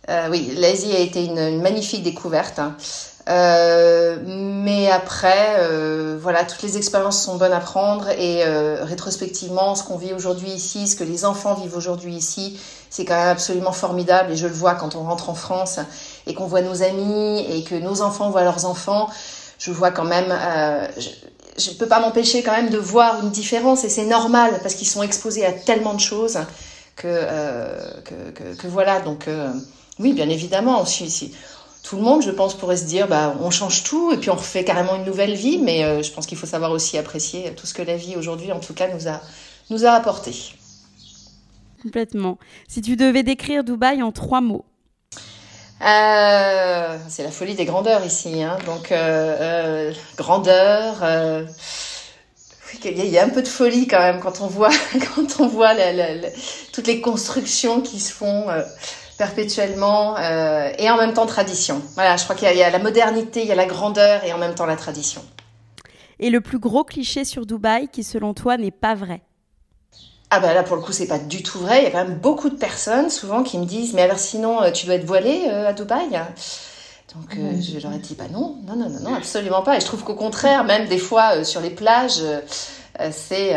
euh, 0.08 0.28
oui, 0.30 0.52
l'Asie 0.56 0.94
a 0.94 1.00
été 1.00 1.24
une, 1.24 1.38
une 1.38 1.62
magnifique 1.62 2.02
découverte. 2.02 2.58
Hein. 2.58 2.76
Euh, 3.28 4.16
mais 4.24 4.90
après, 4.90 5.56
euh, 5.58 6.18
voilà, 6.20 6.44
toutes 6.44 6.62
les 6.62 6.78
expériences 6.78 7.22
sont 7.22 7.36
bonnes 7.36 7.52
à 7.52 7.60
prendre 7.60 8.08
et 8.08 8.42
euh, 8.44 8.78
rétrospectivement, 8.82 9.74
ce 9.74 9.84
qu'on 9.84 9.98
vit 9.98 10.14
aujourd'hui 10.14 10.48
ici, 10.48 10.88
ce 10.88 10.96
que 10.96 11.04
les 11.04 11.26
enfants 11.26 11.54
vivent 11.54 11.76
aujourd'hui 11.76 12.14
ici, 12.14 12.58
c'est 12.88 13.04
quand 13.04 13.16
même 13.16 13.28
absolument 13.28 13.72
formidable 13.72 14.32
et 14.32 14.36
je 14.36 14.46
le 14.46 14.54
vois 14.54 14.74
quand 14.76 14.96
on 14.96 15.02
rentre 15.02 15.28
en 15.28 15.34
France 15.34 15.78
et 16.26 16.32
qu'on 16.32 16.46
voit 16.46 16.62
nos 16.62 16.82
amis 16.82 17.44
et 17.50 17.64
que 17.64 17.74
nos 17.74 18.00
enfants 18.00 18.30
voient 18.30 18.44
leurs 18.44 18.64
enfants. 18.64 19.10
Je 19.58 19.72
vois 19.72 19.90
quand 19.90 20.04
même, 20.04 20.32
je, 20.96 21.08
je 21.58 21.70
ne 21.70 21.74
peux 21.74 21.86
pas 21.86 22.00
m'empêcher 22.00 22.42
quand 22.42 22.52
même 22.52 22.70
de 22.70 22.78
voir 22.78 23.22
une 23.22 23.30
différence 23.30 23.84
et 23.84 23.88
c'est 23.88 24.06
normal 24.06 24.58
parce 24.62 24.74
qu'ils 24.74 24.86
sont 24.86 25.02
exposés 25.02 25.44
à 25.44 25.52
tellement 25.52 25.94
de 25.94 26.00
choses 26.00 26.38
que, 26.96 27.06
euh, 27.06 28.00
que, 28.04 28.30
que, 28.30 28.54
que, 28.56 28.66
voilà. 28.66 29.00
Donc 29.00 29.28
euh, 29.28 29.52
oui, 29.98 30.12
bien 30.12 30.28
évidemment, 30.28 30.84
si, 30.84 31.34
tout 31.82 31.96
le 31.96 32.02
monde, 32.02 32.22
je 32.22 32.30
pense, 32.30 32.54
pourrait 32.54 32.76
se 32.76 32.84
dire, 32.84 33.08
bah, 33.08 33.36
on 33.40 33.50
change 33.50 33.82
tout 33.84 34.12
et 34.12 34.18
puis 34.18 34.30
on 34.30 34.36
refait 34.36 34.64
carrément 34.64 34.96
une 34.96 35.04
nouvelle 35.04 35.34
vie, 35.34 35.58
mais 35.58 35.84
euh, 35.84 36.02
je 36.02 36.12
pense 36.12 36.26
qu'il 36.26 36.38
faut 36.38 36.46
savoir 36.46 36.70
aussi 36.70 36.98
apprécier 36.98 37.54
tout 37.54 37.66
ce 37.66 37.74
que 37.74 37.82
la 37.82 37.96
vie 37.96 38.16
aujourd'hui, 38.16 38.52
en 38.52 38.60
tout 38.60 38.74
cas, 38.74 38.88
nous 38.92 39.08
a, 39.08 39.20
nous 39.70 39.84
a 39.84 39.90
apporté. 39.90 40.32
Complètement. 41.82 42.38
Si 42.66 42.82
tu 42.82 42.96
devais 42.96 43.22
décrire 43.22 43.64
Dubaï 43.64 44.02
en 44.02 44.12
trois 44.12 44.40
mots, 44.40 44.64
euh, 45.80 46.98
c'est 47.08 47.22
la 47.22 47.30
folie 47.30 47.54
des 47.54 47.64
grandeurs 47.64 48.04
ici. 48.04 48.42
Hein. 48.42 48.58
Donc, 48.66 48.90
euh, 48.90 49.36
euh, 49.40 49.92
grandeur. 50.16 50.96
Euh, 51.02 51.44
il 52.84 53.06
y 53.06 53.18
a 53.18 53.24
un 53.24 53.30
peu 53.30 53.42
de 53.42 53.48
folie 53.48 53.88
quand 53.88 53.98
même 53.98 54.20
quand 54.20 54.40
on 54.40 54.46
voit, 54.46 54.70
quand 55.14 55.40
on 55.40 55.48
voit 55.48 55.72
la, 55.74 55.92
la, 55.92 56.28
toutes 56.72 56.86
les 56.86 57.00
constructions 57.00 57.80
qui 57.80 57.98
se 57.98 58.12
font 58.12 58.48
euh, 58.50 58.62
perpétuellement 59.16 60.16
et 60.18 60.88
en 60.88 60.96
même 60.96 61.12
temps 61.12 61.26
tradition. 61.26 61.82
Voilà, 61.94 62.16
je 62.16 62.22
crois 62.22 62.36
qu'il 62.36 62.56
y, 62.56 62.62
a 62.62 62.70
la 62.70 62.78
modernité, 62.78 63.40
il 63.42 63.48
y 63.48 63.52
a 63.52 63.56
la 63.56 63.66
grandeur 63.66 64.22
et 64.22 64.32
en 64.32 64.38
même 64.38 64.54
temps 64.54 64.66
la 64.66 64.76
tradition. 64.76 65.24
Et 66.20 66.30
le 66.30 66.40
plus 66.40 66.60
gros 66.60 66.84
cliché 66.84 67.24
sur 67.24 67.44
Dubaï 67.44 67.88
qui, 67.88 68.04
selon 68.04 68.32
toi, 68.32 68.56
n'est 68.56 68.70
pas 68.70 68.94
vrai? 68.94 69.22
Ah 70.30 70.40
ben 70.40 70.52
là 70.52 70.62
pour 70.62 70.76
le 70.76 70.82
coup 70.82 70.92
c'est 70.92 71.06
pas 71.06 71.18
du 71.18 71.42
tout 71.42 71.58
vrai. 71.58 71.80
Il 71.80 71.84
y 71.84 71.86
a 71.86 71.90
quand 71.90 72.04
même 72.04 72.18
beaucoup 72.18 72.50
de 72.50 72.56
personnes 72.56 73.08
souvent 73.08 73.42
qui 73.42 73.58
me 73.58 73.64
disent 73.64 73.94
mais 73.94 74.02
alors 74.02 74.18
sinon 74.18 74.62
euh, 74.62 74.70
tu 74.70 74.86
dois 74.86 74.96
être 74.96 75.06
voilée 75.06 75.46
euh, 75.48 75.68
à 75.68 75.72
Dubaï? 75.72 76.10
Donc 77.14 77.36
euh, 77.36 77.52
mmh. 77.52 77.62
je 77.62 77.82
leur 77.82 77.94
ai 77.94 77.98
dit 77.98 78.14
bah 78.14 78.24
non 78.30 78.56
non 78.66 78.76
non 78.76 78.90
non 78.90 79.00
non 79.00 79.14
absolument 79.14 79.62
pas. 79.62 79.76
Et 79.76 79.80
je 79.80 79.86
trouve 79.86 80.04
qu'au 80.04 80.14
contraire 80.14 80.64
même 80.64 80.86
des 80.86 80.98
fois 80.98 81.36
euh, 81.36 81.44
sur 81.44 81.60
les 81.60 81.70
plages 81.70 82.20
c'est 83.10 83.54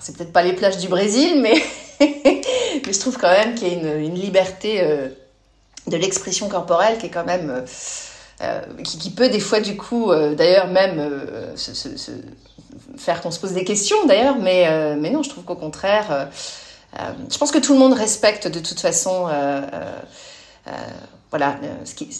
c'est 0.00 0.16
peut-être 0.16 0.32
pas 0.32 0.42
les 0.42 0.52
plages 0.52 0.76
du 0.76 0.88
Brésil 0.88 1.40
mais 1.40 1.54
mais 2.00 2.92
je 2.92 3.00
trouve 3.00 3.16
quand 3.18 3.30
même 3.30 3.54
qu'il 3.54 3.68
y 3.68 3.70
a 3.70 3.74
une, 3.74 4.04
une 4.04 4.14
liberté 4.14 4.86
de 5.86 5.96
l'expression 5.96 6.48
corporelle 6.48 6.98
qui 6.98 7.06
est 7.06 7.10
quand 7.10 7.24
même 7.24 7.64
qui, 8.84 8.98
qui, 8.98 9.10
peut 9.10 9.30
des 9.30 9.40
fois 9.40 9.60
du 9.60 9.78
coup 9.78 10.12
d'ailleurs 10.36 10.66
même 10.66 11.10
se, 11.56 11.72
se, 11.72 11.96
se 11.96 12.12
faire 12.96 13.20
qu'on 13.20 13.30
se 13.30 13.40
pose 13.40 13.52
des 13.52 13.64
questions 13.64 13.96
d'ailleurs, 14.06 14.38
mais, 14.38 14.66
euh, 14.68 14.96
mais 14.98 15.10
non, 15.10 15.22
je 15.22 15.30
trouve 15.30 15.44
qu'au 15.44 15.56
contraire, 15.56 16.10
euh, 16.10 16.24
euh, 16.98 17.12
je 17.30 17.38
pense 17.38 17.50
que 17.50 17.58
tout 17.58 17.72
le 17.72 17.78
monde 17.78 17.94
respecte 17.94 18.48
de 18.48 18.60
toute 18.60 18.80
façon 18.80 19.28
voilà, 21.30 21.56
ce 21.84 21.94
qui, 21.94 22.10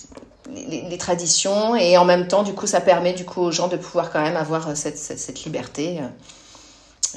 les, 0.51 0.89
les, 0.89 0.99
traditions 0.99 1.77
et 1.77 1.99
en 1.99 2.07
même 2.07 2.29
temps, 2.29 2.43
du 2.43 2.55
coup, 2.55 2.67
ça 2.67 2.81
permet 2.81 3.13
du 3.13 3.27
coup 3.27 3.43
aux 3.43 3.51
gens 3.51 3.69
de 3.69 3.77
pouvoir 3.77 4.11
quand 4.11 4.23
même 4.23 4.37
avoir 4.37 4.75
cette, 4.75 4.97
cette, 4.97 5.19
cette 5.19 5.45
liberté. 5.45 6.01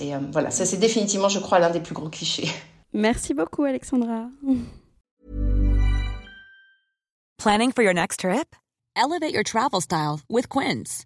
Et 0.02 0.12
voilà, 0.34 0.52
ça 0.52 0.66
c'est 0.66 0.76
définitivement, 0.76 1.30
je 1.30 1.40
crois, 1.40 1.60
l'un 1.60 1.70
des 1.70 1.80
plus 1.80 1.96
gros 1.96 2.10
clichés. 2.10 2.50
Merci 2.94 3.34
beaucoup, 3.34 3.64
Alexandra. 3.64 4.28
Planning 7.38 7.72
for 7.72 7.84
your 7.84 7.94
next 7.94 8.20
trip? 8.20 8.56
Elevate 8.98 9.34
your 9.34 9.44
travel 9.44 9.80
style 9.80 10.20
with 10.30 10.50
Quince. 10.50 11.06